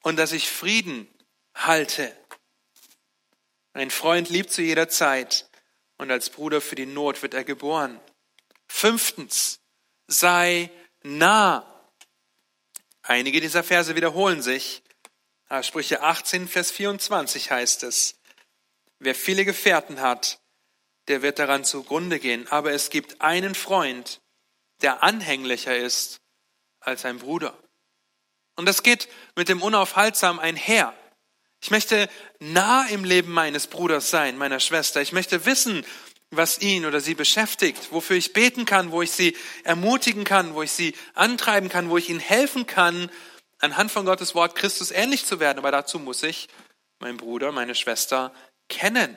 und 0.02 0.18
dass 0.18 0.32
ich 0.32 0.50
Frieden 0.50 1.08
halte. 1.54 2.16
Ein 3.74 3.92
Freund 3.92 4.30
liebt 4.30 4.52
zu 4.52 4.62
jeder 4.62 4.90
Zeit 4.90 5.50
und 5.98 6.12
als 6.12 6.30
Bruder 6.30 6.62
für 6.62 6.76
die 6.76 6.86
Not 6.86 7.22
wird 7.22 7.34
er 7.34 7.44
geboren. 7.44 8.00
Fünftens, 8.68 9.60
sei 10.08 10.70
nah. 11.04 11.72
Einige 13.04 13.42
dieser 13.42 13.64
Verse 13.64 13.96
wiederholen 13.96 14.42
sich. 14.42 14.82
Sprüche 15.62 16.02
18, 16.02 16.48
Vers 16.48 16.72
24 16.72 17.52
heißt 17.52 17.84
es, 17.84 18.16
wer 19.00 19.14
viele 19.14 19.46
Gefährten 19.46 20.02
hat, 20.02 20.40
der 21.08 21.22
wird 21.22 21.38
daran 21.38 21.64
zugrunde 21.64 22.20
gehen. 22.20 22.48
Aber 22.48 22.72
es 22.72 22.90
gibt 22.90 23.22
einen 23.22 23.56
Freund, 23.56 24.22
der 24.82 25.04
anhänglicher 25.04 25.76
ist 25.76 26.20
als 26.80 27.06
ein 27.06 27.20
Bruder. 27.20 27.58
Und 28.56 28.66
das 28.66 28.84
geht 28.84 29.10
mit 29.36 29.50
dem 29.50 29.62
Unaufhaltsam 29.62 30.40
einher. 30.40 30.94
Ich 31.62 31.72
möchte 31.72 32.10
nah 32.40 32.86
im 32.88 33.04
Leben 33.04 33.32
meines 33.32 33.68
Bruders 33.68 34.10
sein, 34.10 34.38
meiner 34.38 34.60
Schwester. 34.60 35.02
Ich 35.02 35.12
möchte 35.12 35.46
wissen, 35.46 35.86
was 36.32 36.60
ihn 36.60 36.86
oder 36.86 37.00
sie 37.00 37.16
beschäftigt, 37.16 37.92
wofür 37.92 38.18
ich 38.18 38.34
beten 38.34 38.66
kann, 38.66 38.92
wo 38.92 39.02
ich 39.02 39.12
sie 39.12 39.36
ermutigen 39.64 40.24
kann, 40.24 40.54
wo 40.54 40.62
ich 40.62 40.72
sie 40.72 40.96
antreiben 41.14 41.70
kann, 41.70 41.90
wo 41.90 41.98
ich 41.98 42.10
ihnen 42.10 42.20
helfen 42.20 42.68
kann, 42.68 43.10
anhand 43.60 43.92
von 43.92 44.06
Gottes 44.06 44.36
Wort 44.36 44.56
Christus 44.56 44.92
ähnlich 44.92 45.26
zu 45.26 45.40
werden. 45.40 45.60
Aber 45.60 45.72
dazu 45.72 46.00
muss 46.00 46.24
ich 46.24 46.48
meinen 47.00 47.18
Bruder, 47.18 47.52
meine 47.52 47.76
Schwester 47.76 48.34
kennen. 48.70 49.16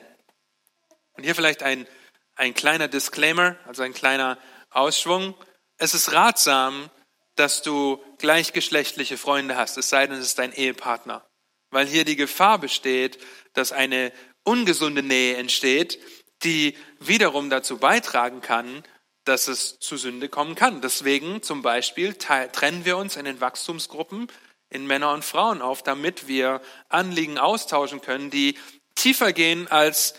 Und 1.13 1.23
hier 1.23 1.35
vielleicht 1.35 1.63
ein, 1.63 1.87
ein 2.35 2.53
kleiner 2.53 2.87
Disclaimer, 2.87 3.57
also 3.67 3.83
ein 3.83 3.93
kleiner 3.93 4.37
Ausschwung. 4.69 5.35
Es 5.79 5.93
ist 5.93 6.11
ratsam, 6.13 6.89
dass 7.35 7.61
du 7.61 8.03
gleichgeschlechtliche 8.17 9.17
Freunde 9.17 9.55
hast, 9.55 9.77
es 9.77 9.89
sei 9.89 10.05
denn, 10.05 10.17
es 10.17 10.25
ist 10.25 10.39
dein 10.39 10.53
Ehepartner. 10.53 11.25
Weil 11.71 11.87
hier 11.87 12.03
die 12.03 12.17
Gefahr 12.17 12.59
besteht, 12.59 13.17
dass 13.53 13.71
eine 13.71 14.11
ungesunde 14.43 15.03
Nähe 15.03 15.37
entsteht, 15.37 15.99
die 16.43 16.77
wiederum 16.99 17.49
dazu 17.49 17.77
beitragen 17.77 18.41
kann, 18.41 18.83
dass 19.23 19.47
es 19.47 19.79
zu 19.79 19.95
Sünde 19.95 20.27
kommen 20.27 20.55
kann. 20.55 20.81
Deswegen 20.81 21.41
zum 21.43 21.61
Beispiel 21.61 22.13
trennen 22.15 22.85
wir 22.85 22.97
uns 22.97 23.15
in 23.15 23.25
den 23.25 23.41
Wachstumsgruppen 23.41 24.27
in 24.69 24.85
Männer 24.85 25.13
und 25.13 25.25
Frauen 25.25 25.61
auf, 25.61 25.81
damit 25.81 26.27
wir 26.27 26.61
Anliegen 26.89 27.37
austauschen 27.37 28.01
können, 28.01 28.29
die 28.29 28.57
tiefer 28.95 29.33
gehen 29.33 29.67
als 29.67 30.13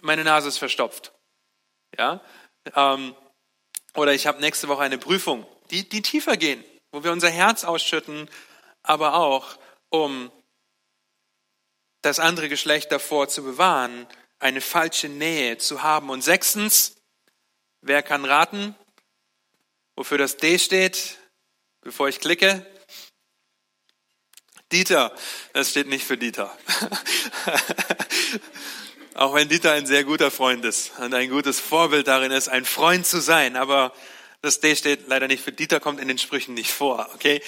meine 0.00 0.24
Nase 0.24 0.48
ist 0.48 0.58
verstopft. 0.58 1.12
Ja? 1.98 2.20
Ähm, 2.74 3.14
oder 3.96 4.14
ich 4.14 4.26
habe 4.26 4.40
nächste 4.40 4.68
Woche 4.68 4.82
eine 4.82 4.98
Prüfung, 4.98 5.46
die, 5.70 5.88
die 5.88 6.02
tiefer 6.02 6.36
gehen, 6.36 6.64
wo 6.92 7.04
wir 7.04 7.12
unser 7.12 7.30
Herz 7.30 7.64
ausschütten, 7.64 8.28
aber 8.82 9.14
auch 9.14 9.56
um 9.88 10.30
das 12.02 12.18
andere 12.18 12.48
Geschlecht 12.48 12.92
davor 12.92 13.28
zu 13.28 13.42
bewahren, 13.42 14.06
eine 14.38 14.60
falsche 14.60 15.08
Nähe 15.08 15.58
zu 15.58 15.82
haben. 15.82 16.10
Und 16.10 16.22
sechstens, 16.22 16.96
Wer 17.88 18.02
kann 18.02 18.24
raten, 18.24 18.74
wofür 19.94 20.18
das 20.18 20.38
D 20.38 20.58
steht, 20.58 21.18
bevor 21.82 22.08
ich 22.08 22.18
klicke? 22.18 22.66
Dieter. 24.72 25.14
Das 25.52 25.70
steht 25.70 25.86
nicht 25.86 26.04
für 26.04 26.18
Dieter. 26.18 26.52
Auch 29.16 29.32
wenn 29.32 29.48
Dieter 29.48 29.72
ein 29.72 29.86
sehr 29.86 30.04
guter 30.04 30.30
Freund 30.30 30.62
ist 30.66 30.92
und 30.98 31.14
ein 31.14 31.30
gutes 31.30 31.58
Vorbild 31.58 32.06
darin 32.06 32.30
ist, 32.30 32.48
ein 32.48 32.66
Freund 32.66 33.06
zu 33.06 33.18
sein. 33.18 33.56
Aber 33.56 33.94
das 34.42 34.60
D 34.60 34.76
steht 34.76 35.08
leider 35.08 35.26
nicht 35.26 35.42
für 35.42 35.52
Dieter, 35.52 35.80
kommt 35.80 36.00
in 36.00 36.08
den 36.08 36.18
Sprüchen 36.18 36.52
nicht 36.52 36.70
vor. 36.70 37.08
Okay? 37.14 37.40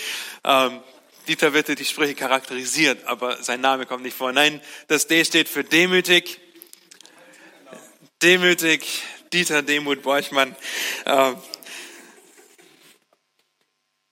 Ähm, 0.45 0.81
Dieter 1.27 1.53
wird 1.53 1.79
die 1.79 1.85
Sprüche 1.85 2.15
charakterisiert, 2.15 3.05
aber 3.05 3.43
sein 3.43 3.61
Name 3.61 3.85
kommt 3.85 4.03
nicht 4.03 4.17
vor. 4.17 4.33
Nein, 4.33 4.63
das 4.87 5.09
D 5.09 5.23
steht 5.27 5.47
für 5.47 5.63
demütig, 5.63 6.41
Demütig, 8.23 9.03
Dieter 9.33 9.63
Demut 9.63 10.03
Borchmann. 10.03 10.57
Äh, 11.05 11.35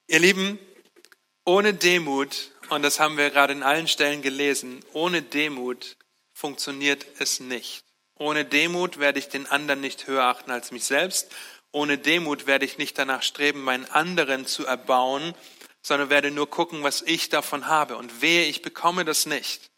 ihr 0.08 0.18
Lieben, 0.20 0.58
ohne 1.44 1.72
Demut, 1.72 2.52
und 2.68 2.82
das 2.82 3.00
haben 3.00 3.16
wir 3.16 3.30
gerade 3.30 3.54
in 3.54 3.62
allen 3.62 3.88
Stellen 3.88 4.20
gelesen, 4.20 4.84
ohne 4.92 5.22
Demut 5.22 5.96
funktioniert 6.36 7.06
es 7.18 7.40
nicht. 7.40 7.82
Ohne 8.18 8.44
Demut 8.44 8.98
werde 8.98 9.18
ich 9.18 9.30
den 9.30 9.46
anderen 9.46 9.80
nicht 9.80 10.06
höher 10.06 10.24
achten 10.24 10.50
als 10.50 10.70
mich 10.70 10.84
selbst. 10.84 11.34
Ohne 11.72 11.96
Demut 11.96 12.46
werde 12.46 12.66
ich 12.66 12.76
nicht 12.76 12.98
danach 12.98 13.22
streben, 13.22 13.62
meinen 13.62 13.86
anderen 13.86 14.46
zu 14.46 14.66
erbauen, 14.66 15.34
sondern 15.82 16.10
werde 16.10 16.30
nur 16.30 16.48
gucken, 16.50 16.82
was 16.82 17.00
ich 17.00 17.30
davon 17.30 17.68
habe. 17.68 17.96
Und 17.96 18.20
wehe, 18.20 18.44
ich 18.44 18.60
bekomme 18.60 19.06
das 19.06 19.24
nicht. 19.24 19.70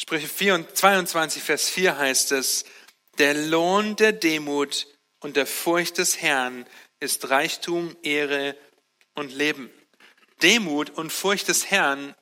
Sprüche 0.00 0.26
22, 0.72 1.42
Vers 1.42 1.68
4 1.68 1.98
heißt 1.98 2.32
es, 2.32 2.64
der 3.18 3.34
Lohn 3.34 3.94
der 3.96 4.12
Demut 4.12 4.86
und 5.20 5.36
der 5.36 5.46
Furcht 5.46 5.98
des 5.98 6.22
Herrn 6.22 6.66
ist 6.98 7.28
Reichtum, 7.28 7.94
Ehre 8.02 8.56
und 9.14 9.34
Leben. 9.34 9.70
Demut 10.40 10.88
und 10.90 11.12
Furcht 11.12 11.48
des 11.48 11.70
Herrn 11.70 12.14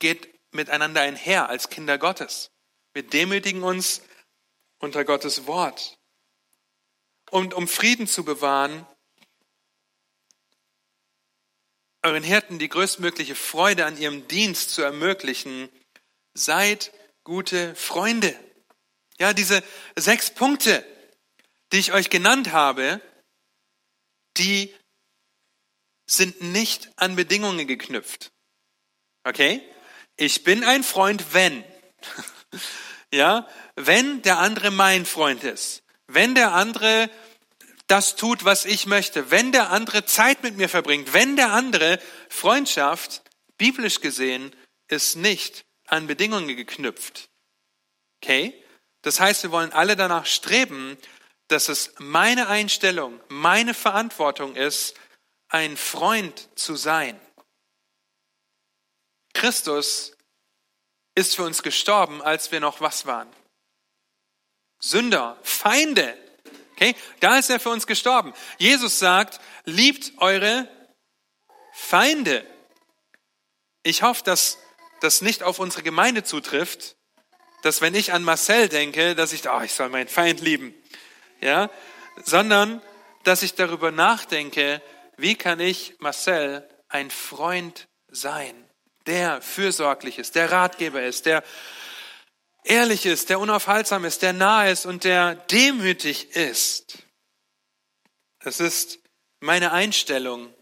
geht 0.00 0.34
miteinander 0.50 1.02
einher 1.02 1.48
als 1.48 1.70
Kinder 1.70 1.96
Gottes. 1.96 2.50
Wir 2.96 3.02
demütigen 3.02 3.62
uns 3.62 4.00
unter 4.78 5.04
Gottes 5.04 5.46
Wort. 5.46 5.98
Und 7.30 7.52
um 7.52 7.68
Frieden 7.68 8.06
zu 8.06 8.24
bewahren, 8.24 8.86
euren 12.02 12.22
Hirten 12.22 12.58
die 12.58 12.70
größtmögliche 12.70 13.34
Freude 13.34 13.84
an 13.84 13.98
ihrem 13.98 14.26
Dienst 14.28 14.70
zu 14.70 14.80
ermöglichen, 14.80 15.68
seid 16.32 16.90
gute 17.22 17.74
Freunde. 17.74 18.34
Ja, 19.18 19.34
diese 19.34 19.62
sechs 19.96 20.30
Punkte, 20.30 20.82
die 21.74 21.78
ich 21.80 21.92
euch 21.92 22.08
genannt 22.08 22.52
habe, 22.52 23.02
die 24.38 24.74
sind 26.08 26.40
nicht 26.40 26.90
an 26.96 27.14
Bedingungen 27.14 27.66
geknüpft. 27.66 28.32
Okay? 29.24 29.60
Ich 30.16 30.44
bin 30.44 30.64
ein 30.64 30.82
Freund, 30.82 31.34
wenn. 31.34 31.62
ja, 33.12 33.46
wenn 33.76 34.22
der 34.22 34.38
andere 34.38 34.70
mein 34.70 35.06
Freund 35.06 35.44
ist. 35.44 35.82
Wenn 36.06 36.34
der 36.34 36.52
andere 36.52 37.10
das 37.86 38.16
tut, 38.16 38.44
was 38.44 38.64
ich 38.64 38.86
möchte. 38.86 39.30
Wenn 39.30 39.52
der 39.52 39.70
andere 39.70 40.04
Zeit 40.04 40.42
mit 40.42 40.56
mir 40.56 40.68
verbringt. 40.68 41.12
Wenn 41.12 41.36
der 41.36 41.52
andere 41.52 42.00
Freundschaft, 42.28 43.22
biblisch 43.58 44.00
gesehen, 44.00 44.54
ist 44.88 45.16
nicht 45.16 45.64
an 45.86 46.06
Bedingungen 46.06 46.56
geknüpft. 46.56 47.28
Okay? 48.22 48.54
Das 49.02 49.20
heißt, 49.20 49.44
wir 49.44 49.52
wollen 49.52 49.72
alle 49.72 49.94
danach 49.94 50.26
streben, 50.26 50.98
dass 51.48 51.68
es 51.68 51.94
meine 51.98 52.48
Einstellung, 52.48 53.20
meine 53.28 53.72
Verantwortung 53.72 54.56
ist, 54.56 54.94
ein 55.48 55.76
Freund 55.76 56.48
zu 56.56 56.74
sein. 56.74 57.20
Christus 59.32 60.15
ist 61.16 61.34
für 61.34 61.42
uns 61.42 61.64
gestorben, 61.64 62.22
als 62.22 62.52
wir 62.52 62.60
noch 62.60 62.80
was 62.80 63.06
waren? 63.06 63.28
Sünder, 64.78 65.36
Feinde. 65.42 66.16
Okay, 66.72 66.94
da 67.20 67.38
ist 67.38 67.50
er 67.50 67.58
für 67.58 67.70
uns 67.70 67.86
gestorben. 67.86 68.34
Jesus 68.58 68.98
sagt, 68.98 69.40
liebt 69.64 70.12
eure 70.18 70.68
Feinde. 71.72 72.46
Ich 73.82 74.02
hoffe, 74.02 74.22
dass 74.24 74.58
das 75.00 75.22
nicht 75.22 75.42
auf 75.42 75.58
unsere 75.58 75.82
Gemeinde 75.82 76.22
zutrifft, 76.22 76.96
dass 77.62 77.80
wenn 77.80 77.94
ich 77.94 78.12
an 78.12 78.22
Marcel 78.22 78.68
denke, 78.68 79.14
dass 79.14 79.32
ich, 79.32 79.48
oh, 79.48 79.60
ich 79.62 79.72
soll 79.72 79.88
meinen 79.88 80.08
Feind 80.08 80.40
lieben, 80.40 80.74
ja, 81.40 81.70
sondern 82.24 82.82
dass 83.24 83.42
ich 83.42 83.54
darüber 83.54 83.90
nachdenke, 83.90 84.82
wie 85.16 85.34
kann 85.34 85.60
ich 85.60 85.94
Marcel 85.98 86.68
ein 86.88 87.10
Freund 87.10 87.88
sein, 88.08 88.65
der 89.06 89.40
fürsorglich 89.42 90.18
ist, 90.18 90.34
der 90.34 90.50
Ratgeber 90.50 91.02
ist, 91.02 91.26
der 91.26 91.42
ehrlich 92.64 93.06
ist, 93.06 93.30
der 93.30 93.40
unaufhaltsam 93.40 94.04
ist, 94.04 94.22
der 94.22 94.32
nah 94.32 94.68
ist 94.68 94.86
und 94.86 95.04
der 95.04 95.34
demütig 95.34 96.36
ist. 96.36 96.98
Das 98.40 98.60
ist 98.60 98.98
meine 99.40 99.72
Einstellung, 99.72 100.52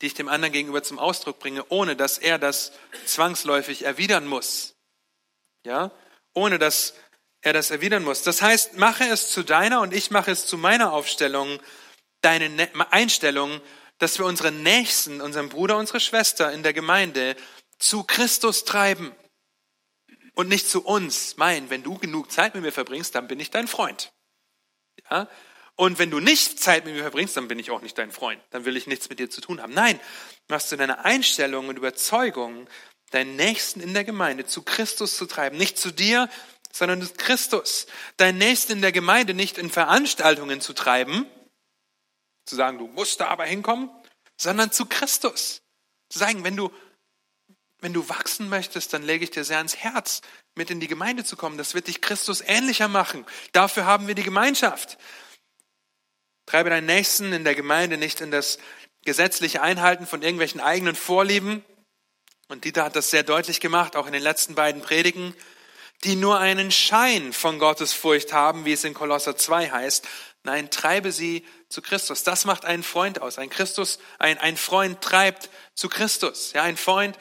die 0.00 0.06
ich 0.06 0.14
dem 0.14 0.28
anderen 0.28 0.52
gegenüber 0.52 0.82
zum 0.82 0.98
Ausdruck 0.98 1.38
bringe, 1.38 1.64
ohne 1.68 1.96
dass 1.96 2.18
er 2.18 2.38
das 2.38 2.72
zwangsläufig 3.06 3.84
erwidern 3.84 4.26
muss. 4.26 4.74
Ja? 5.64 5.90
Ohne 6.34 6.58
dass 6.58 6.94
er 7.40 7.52
das 7.52 7.70
erwidern 7.70 8.04
muss. 8.04 8.22
Das 8.22 8.42
heißt, 8.42 8.76
mache 8.76 9.04
es 9.04 9.30
zu 9.30 9.42
deiner 9.42 9.80
und 9.80 9.92
ich 9.92 10.10
mache 10.10 10.30
es 10.30 10.46
zu 10.46 10.56
meiner 10.56 10.92
Aufstellung, 10.92 11.60
deine 12.20 12.48
ne-, 12.48 12.70
Einstellung, 12.90 13.60
dass 13.98 14.18
wir 14.18 14.26
unseren 14.26 14.62
Nächsten, 14.62 15.20
unseren 15.20 15.48
Bruder, 15.48 15.76
unsere 15.76 16.00
Schwester 16.00 16.52
in 16.52 16.62
der 16.62 16.72
Gemeinde 16.72 17.36
zu 17.82 18.04
Christus 18.04 18.64
treiben 18.64 19.12
und 20.34 20.48
nicht 20.48 20.68
zu 20.68 20.84
uns 20.84 21.36
meinen, 21.36 21.68
wenn 21.70 21.82
du 21.82 21.98
genug 21.98 22.30
Zeit 22.30 22.54
mit 22.54 22.62
mir 22.62 22.72
verbringst, 22.72 23.14
dann 23.14 23.28
bin 23.28 23.40
ich 23.40 23.50
dein 23.50 23.68
Freund. 23.68 24.12
Ja? 25.10 25.28
Und 25.74 25.98
wenn 25.98 26.10
du 26.10 26.20
nicht 26.20 26.60
Zeit 26.60 26.84
mit 26.84 26.94
mir 26.94 27.02
verbringst, 27.02 27.36
dann 27.36 27.48
bin 27.48 27.58
ich 27.58 27.70
auch 27.70 27.82
nicht 27.82 27.98
dein 27.98 28.12
Freund. 28.12 28.40
Dann 28.50 28.64
will 28.64 28.76
ich 28.76 28.86
nichts 28.86 29.08
mit 29.08 29.18
dir 29.18 29.30
zu 29.30 29.40
tun 29.40 29.60
haben. 29.60 29.74
Nein, 29.74 29.98
machst 30.48 30.70
du 30.70 30.76
deine 30.76 31.04
Einstellung 31.04 31.68
und 31.68 31.76
Überzeugung, 31.76 32.68
deinen 33.10 33.36
Nächsten 33.36 33.80
in 33.80 33.94
der 33.94 34.04
Gemeinde 34.04 34.46
zu 34.46 34.62
Christus 34.62 35.16
zu 35.16 35.26
treiben. 35.26 35.56
Nicht 35.56 35.78
zu 35.78 35.90
dir, 35.90 36.28
sondern 36.72 37.02
zu 37.02 37.12
Christus. 37.14 37.86
Deinen 38.16 38.38
Nächsten 38.38 38.72
in 38.72 38.82
der 38.82 38.92
Gemeinde 38.92 39.34
nicht 39.34 39.58
in 39.58 39.70
Veranstaltungen 39.70 40.60
zu 40.60 40.72
treiben, 40.72 41.26
zu 42.46 42.54
sagen, 42.54 42.78
du 42.78 42.86
musst 42.86 43.20
da 43.20 43.28
aber 43.28 43.44
hinkommen, 43.44 43.90
sondern 44.36 44.70
zu 44.70 44.86
Christus. 44.86 45.62
Zu 46.08 46.18
sagen, 46.18 46.44
wenn 46.44 46.56
du 46.56 46.70
wenn 47.82 47.92
du 47.92 48.08
wachsen 48.08 48.48
möchtest, 48.48 48.92
dann 48.92 49.02
lege 49.02 49.24
ich 49.24 49.32
dir 49.32 49.44
sehr 49.44 49.58
ans 49.58 49.76
Herz, 49.76 50.22
mit 50.54 50.70
in 50.70 50.78
die 50.78 50.86
Gemeinde 50.86 51.24
zu 51.24 51.36
kommen. 51.36 51.58
Das 51.58 51.74
wird 51.74 51.88
dich 51.88 52.00
Christus 52.00 52.40
ähnlicher 52.40 52.86
machen. 52.86 53.26
Dafür 53.50 53.84
haben 53.84 54.06
wir 54.06 54.14
die 54.14 54.22
Gemeinschaft. 54.22 54.98
Treibe 56.46 56.70
deinen 56.70 56.86
Nächsten 56.86 57.32
in 57.32 57.42
der 57.42 57.56
Gemeinde 57.56 57.96
nicht 57.96 58.20
in 58.20 58.30
das 58.30 58.58
gesetzliche 59.04 59.62
Einhalten 59.62 60.06
von 60.06 60.22
irgendwelchen 60.22 60.60
eigenen 60.60 60.94
Vorlieben. 60.94 61.64
Und 62.46 62.64
Dieter 62.64 62.84
hat 62.84 62.94
das 62.94 63.10
sehr 63.10 63.24
deutlich 63.24 63.58
gemacht, 63.58 63.96
auch 63.96 64.06
in 64.06 64.12
den 64.12 64.22
letzten 64.22 64.54
beiden 64.54 64.80
Predigen, 64.80 65.34
die 66.04 66.14
nur 66.14 66.38
einen 66.38 66.70
Schein 66.70 67.32
von 67.32 67.58
Gottes 67.58 67.92
Furcht 67.92 68.32
haben, 68.32 68.64
wie 68.64 68.72
es 68.72 68.84
in 68.84 68.94
Kolosser 68.94 69.36
2 69.36 69.70
heißt. 69.70 70.06
Nein, 70.44 70.70
treibe 70.70 71.10
sie 71.10 71.44
zu 71.68 71.82
Christus. 71.82 72.22
Das 72.22 72.44
macht 72.44 72.64
einen 72.64 72.82
Freund 72.84 73.20
aus. 73.20 73.38
Ein 73.38 73.50
Christus, 73.50 73.98
ein, 74.20 74.38
ein 74.38 74.56
Freund 74.56 75.00
treibt 75.00 75.50
zu 75.74 75.88
Christus. 75.88 76.52
Ja, 76.52 76.62
ein 76.62 76.76
Freund 76.76 77.18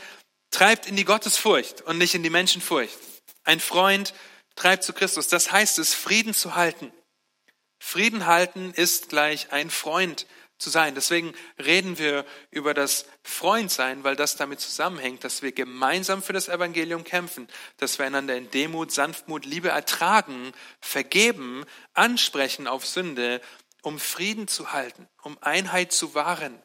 treibt 0.51 0.85
in 0.85 0.95
die 0.95 1.05
Gottesfurcht 1.05 1.81
und 1.81 1.97
nicht 1.97 2.13
in 2.13 2.23
die 2.23 2.29
Menschenfurcht. 2.29 2.97
Ein 3.43 3.59
Freund 3.59 4.13
treibt 4.55 4.83
zu 4.83 4.93
Christus. 4.93 5.27
Das 5.27 5.51
heißt 5.51 5.79
es, 5.79 5.93
Frieden 5.93 6.33
zu 6.33 6.55
halten. 6.55 6.91
Frieden 7.79 8.27
halten 8.27 8.73
ist 8.75 9.09
gleich 9.09 9.51
ein 9.51 9.71
Freund 9.71 10.27
zu 10.59 10.69
sein. 10.69 10.93
Deswegen 10.93 11.33
reden 11.57 11.97
wir 11.97 12.25
über 12.51 12.73
das 12.73 13.05
Freundsein, 13.23 14.03
weil 14.03 14.15
das 14.15 14.35
damit 14.35 14.59
zusammenhängt, 14.59 15.23
dass 15.23 15.41
wir 15.41 15.51
gemeinsam 15.51 16.21
für 16.21 16.33
das 16.33 16.47
Evangelium 16.47 17.03
kämpfen, 17.03 17.47
dass 17.77 17.97
wir 17.97 18.05
einander 18.05 18.35
in 18.35 18.51
Demut, 18.51 18.91
Sanftmut, 18.91 19.45
Liebe 19.45 19.69
ertragen, 19.69 20.53
vergeben, 20.79 21.65
ansprechen 21.93 22.67
auf 22.67 22.85
Sünde, 22.85 23.41
um 23.81 23.99
Frieden 23.99 24.47
zu 24.47 24.71
halten, 24.71 25.07
um 25.23 25.37
Einheit 25.41 25.91
zu 25.91 26.13
wahren. 26.13 26.61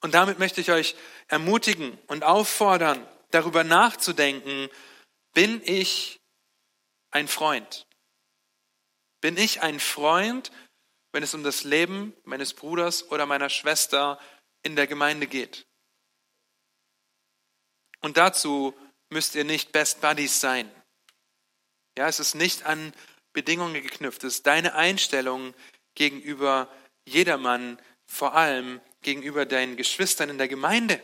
Und 0.00 0.14
damit 0.14 0.38
möchte 0.38 0.60
ich 0.60 0.70
euch 0.70 0.94
ermutigen 1.28 1.98
und 2.06 2.24
auffordern, 2.24 3.04
darüber 3.34 3.64
nachzudenken, 3.64 4.68
bin 5.34 5.60
ich 5.64 6.20
ein 7.10 7.28
Freund? 7.28 7.86
Bin 9.20 9.36
ich 9.36 9.62
ein 9.62 9.80
Freund, 9.80 10.50
wenn 11.12 11.22
es 11.22 11.34
um 11.34 11.42
das 11.42 11.64
Leben 11.64 12.14
meines 12.24 12.54
Bruders 12.54 13.10
oder 13.10 13.26
meiner 13.26 13.50
Schwester 13.50 14.20
in 14.62 14.76
der 14.76 14.86
Gemeinde 14.86 15.26
geht? 15.26 15.66
Und 18.00 18.16
dazu 18.16 18.74
müsst 19.10 19.34
ihr 19.34 19.44
nicht 19.44 19.72
Best 19.72 20.00
Buddies 20.00 20.40
sein. 20.40 20.70
Ja, 21.96 22.08
es 22.08 22.20
ist 22.20 22.34
nicht 22.34 22.64
an 22.64 22.92
Bedingungen 23.32 23.74
geknüpft. 23.74 24.24
Es 24.24 24.36
ist 24.36 24.46
deine 24.46 24.74
Einstellung 24.74 25.54
gegenüber 25.94 26.68
jedermann, 27.04 27.80
vor 28.06 28.34
allem 28.34 28.80
gegenüber 29.02 29.46
deinen 29.46 29.76
Geschwistern 29.76 30.30
in 30.30 30.38
der 30.38 30.48
Gemeinde. 30.48 31.00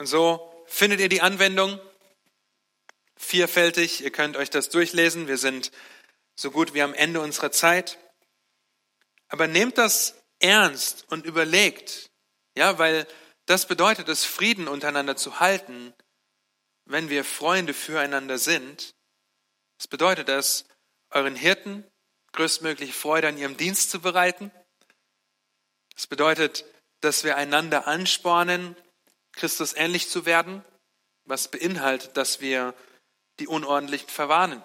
Und 0.00 0.06
so 0.06 0.64
findet 0.64 0.98
ihr 1.00 1.10
die 1.10 1.20
Anwendung 1.20 1.78
vierfältig. 3.18 4.00
Ihr 4.00 4.10
könnt 4.10 4.38
euch 4.38 4.48
das 4.48 4.70
durchlesen. 4.70 5.28
Wir 5.28 5.36
sind 5.36 5.72
so 6.36 6.50
gut 6.50 6.72
wie 6.72 6.80
am 6.80 6.94
Ende 6.94 7.20
unserer 7.20 7.52
Zeit. 7.52 7.98
Aber 9.28 9.46
nehmt 9.46 9.76
das 9.76 10.14
ernst 10.38 11.04
und 11.12 11.26
überlegt, 11.26 12.08
ja, 12.56 12.78
weil 12.78 13.06
das 13.44 13.68
bedeutet 13.68 14.08
es, 14.08 14.24
Frieden 14.24 14.68
untereinander 14.68 15.16
zu 15.16 15.38
halten, 15.38 15.92
wenn 16.86 17.10
wir 17.10 17.22
Freunde 17.22 17.74
füreinander 17.74 18.38
sind, 18.38 18.94
Was 19.76 19.86
bedeutet 19.86 20.30
das, 20.30 20.64
euren 21.10 21.36
Hirten 21.36 21.84
größtmögliche 22.32 22.94
Freude 22.94 23.28
an 23.28 23.36
ihrem 23.36 23.58
Dienst 23.58 23.90
zu 23.90 24.00
bereiten? 24.00 24.50
Das 25.94 26.06
bedeutet, 26.06 26.64
dass 27.02 27.22
wir 27.22 27.36
einander 27.36 27.86
anspornen, 27.86 28.76
Christus 29.40 29.72
ähnlich 29.74 30.08
zu 30.10 30.26
werden, 30.26 30.62
was 31.24 31.48
beinhaltet, 31.48 32.16
dass 32.16 32.42
wir 32.42 32.74
die 33.38 33.48
Unordentlichen 33.48 34.08
verwarnen, 34.08 34.62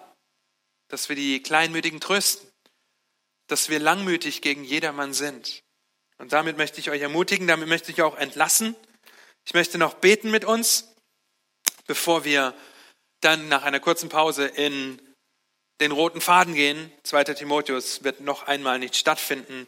dass 0.88 1.08
wir 1.08 1.16
die 1.16 1.42
Kleinmütigen 1.42 1.98
trösten, 1.98 2.46
dass 3.46 3.70
wir 3.70 3.80
langmütig 3.80 4.42
gegen 4.42 4.64
jedermann 4.64 5.14
sind. 5.14 5.62
Und 6.18 6.34
damit 6.34 6.58
möchte 6.58 6.78
ich 6.80 6.90
euch 6.90 7.00
ermutigen, 7.00 7.46
damit 7.46 7.68
möchte 7.68 7.90
ich 7.90 8.02
auch 8.02 8.18
entlassen. 8.18 8.76
Ich 9.46 9.54
möchte 9.54 9.78
noch 9.78 9.94
beten 9.94 10.30
mit 10.30 10.44
uns, 10.44 10.94
bevor 11.86 12.24
wir 12.24 12.54
dann 13.20 13.48
nach 13.48 13.62
einer 13.62 13.80
kurzen 13.80 14.10
Pause 14.10 14.46
in 14.46 15.00
den 15.80 15.92
roten 15.92 16.20
Faden 16.20 16.54
gehen. 16.54 16.92
2. 17.04 17.24
Timotheus 17.24 18.04
wird 18.04 18.20
noch 18.20 18.42
einmal 18.42 18.78
nicht 18.78 18.96
stattfinden, 18.96 19.66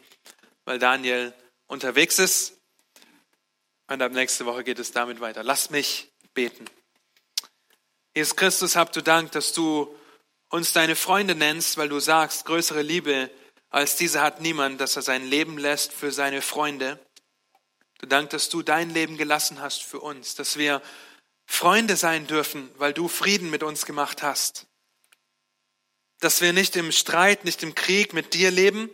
weil 0.65 0.77
Daniel 0.77 1.33
unterwegs 1.67 2.19
ist. 2.19 2.58
Und 3.89 4.03
ab 4.03 4.11
nächste 4.11 4.45
Woche 4.45 4.63
geht 4.63 4.77
es 4.77 4.91
damit 4.91 5.19
weiter. 5.19 5.43
Lass 5.43 5.71
mich 5.71 6.11
beten. 6.35 6.65
Jesus 8.15 8.35
Christus, 8.35 8.75
habt 8.75 8.95
du 8.95 9.01
Dank, 9.01 9.31
dass 9.31 9.51
du 9.51 9.95
uns 10.49 10.73
deine 10.73 10.95
Freunde 10.95 11.33
nennst, 11.33 11.77
weil 11.77 11.89
du 11.89 11.99
sagst, 11.99 12.45
größere 12.45 12.83
Liebe 12.83 13.31
als 13.71 13.95
diese 13.95 14.21
hat 14.21 14.41
niemand, 14.41 14.79
dass 14.79 14.95
er 14.95 15.01
sein 15.01 15.25
Leben 15.25 15.57
lässt 15.57 15.91
für 15.91 16.11
seine 16.11 16.41
Freunde. 16.41 16.99
Du 17.97 18.05
Dank, 18.05 18.29
dass 18.29 18.49
du 18.49 18.61
dein 18.61 18.91
Leben 18.91 19.17
gelassen 19.17 19.59
hast 19.59 19.83
für 19.83 19.99
uns, 19.99 20.35
dass 20.35 20.57
wir 20.57 20.81
Freunde 21.47 21.95
sein 21.95 22.27
dürfen, 22.27 22.69
weil 22.77 22.93
du 22.93 23.07
Frieden 23.07 23.49
mit 23.49 23.63
uns 23.63 23.85
gemacht 23.85 24.21
hast. 24.21 24.67
Dass 26.19 26.41
wir 26.41 26.53
nicht 26.53 26.75
im 26.75 26.91
Streit, 26.91 27.43
nicht 27.43 27.63
im 27.63 27.73
Krieg 27.73 28.13
mit 28.13 28.35
dir 28.35 28.51
leben, 28.51 28.89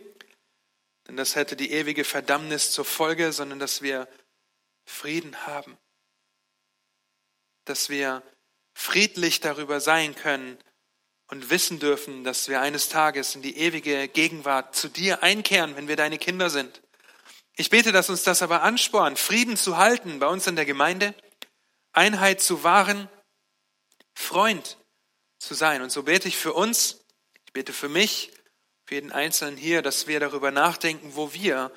denn 1.06 1.16
das 1.16 1.36
hätte 1.36 1.54
die 1.54 1.72
ewige 1.72 2.04
Verdammnis 2.04 2.72
zur 2.72 2.84
Folge, 2.84 3.32
sondern 3.32 3.58
dass 3.58 3.82
wir 3.82 4.08
Frieden 4.86 5.46
haben. 5.46 5.76
Dass 7.66 7.90
wir 7.90 8.22
friedlich 8.74 9.40
darüber 9.40 9.80
sein 9.80 10.14
können 10.14 10.58
und 11.28 11.50
wissen 11.50 11.78
dürfen, 11.78 12.24
dass 12.24 12.48
wir 12.48 12.60
eines 12.60 12.88
Tages 12.88 13.34
in 13.34 13.42
die 13.42 13.58
ewige 13.58 14.08
Gegenwart 14.08 14.74
zu 14.74 14.88
dir 14.88 15.22
einkehren, 15.22 15.76
wenn 15.76 15.88
wir 15.88 15.96
deine 15.96 16.18
Kinder 16.18 16.50
sind. 16.50 16.82
Ich 17.56 17.70
bete, 17.70 17.90
dass 17.90 18.10
uns 18.10 18.22
das 18.22 18.42
aber 18.42 18.62
anspornt, 18.62 19.18
Frieden 19.18 19.56
zu 19.56 19.76
halten 19.76 20.18
bei 20.18 20.26
uns 20.26 20.46
in 20.46 20.56
der 20.56 20.66
Gemeinde, 20.66 21.14
Einheit 21.92 22.40
zu 22.40 22.62
wahren, 22.62 23.08
Freund 24.14 24.78
zu 25.38 25.54
sein. 25.54 25.82
Und 25.82 25.90
so 25.90 26.02
bete 26.02 26.28
ich 26.28 26.36
für 26.36 26.52
uns, 26.52 27.04
ich 27.46 27.52
bete 27.52 27.72
für 27.72 27.88
mich, 27.88 28.32
für 28.84 28.94
jeden 28.94 29.10
Einzelnen 29.10 29.56
hier, 29.56 29.82
dass 29.82 30.06
wir 30.06 30.20
darüber 30.20 30.50
nachdenken, 30.50 31.16
wo 31.16 31.32
wir 31.32 31.72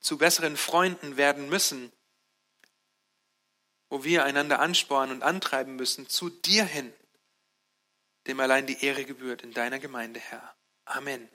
zu 0.00 0.18
besseren 0.18 0.56
Freunden 0.56 1.16
werden 1.16 1.48
müssen, 1.48 1.92
wo 3.90 4.04
wir 4.04 4.24
einander 4.24 4.60
anspornen 4.60 5.16
und 5.16 5.22
antreiben 5.22 5.76
müssen, 5.76 6.08
zu 6.08 6.30
dir 6.30 6.64
hin, 6.64 6.92
dem 8.26 8.40
allein 8.40 8.66
die 8.66 8.84
Ehre 8.84 9.04
gebührt 9.04 9.42
in 9.42 9.52
deiner 9.52 9.78
Gemeinde, 9.78 10.20
Herr. 10.20 10.54
Amen. 10.84 11.28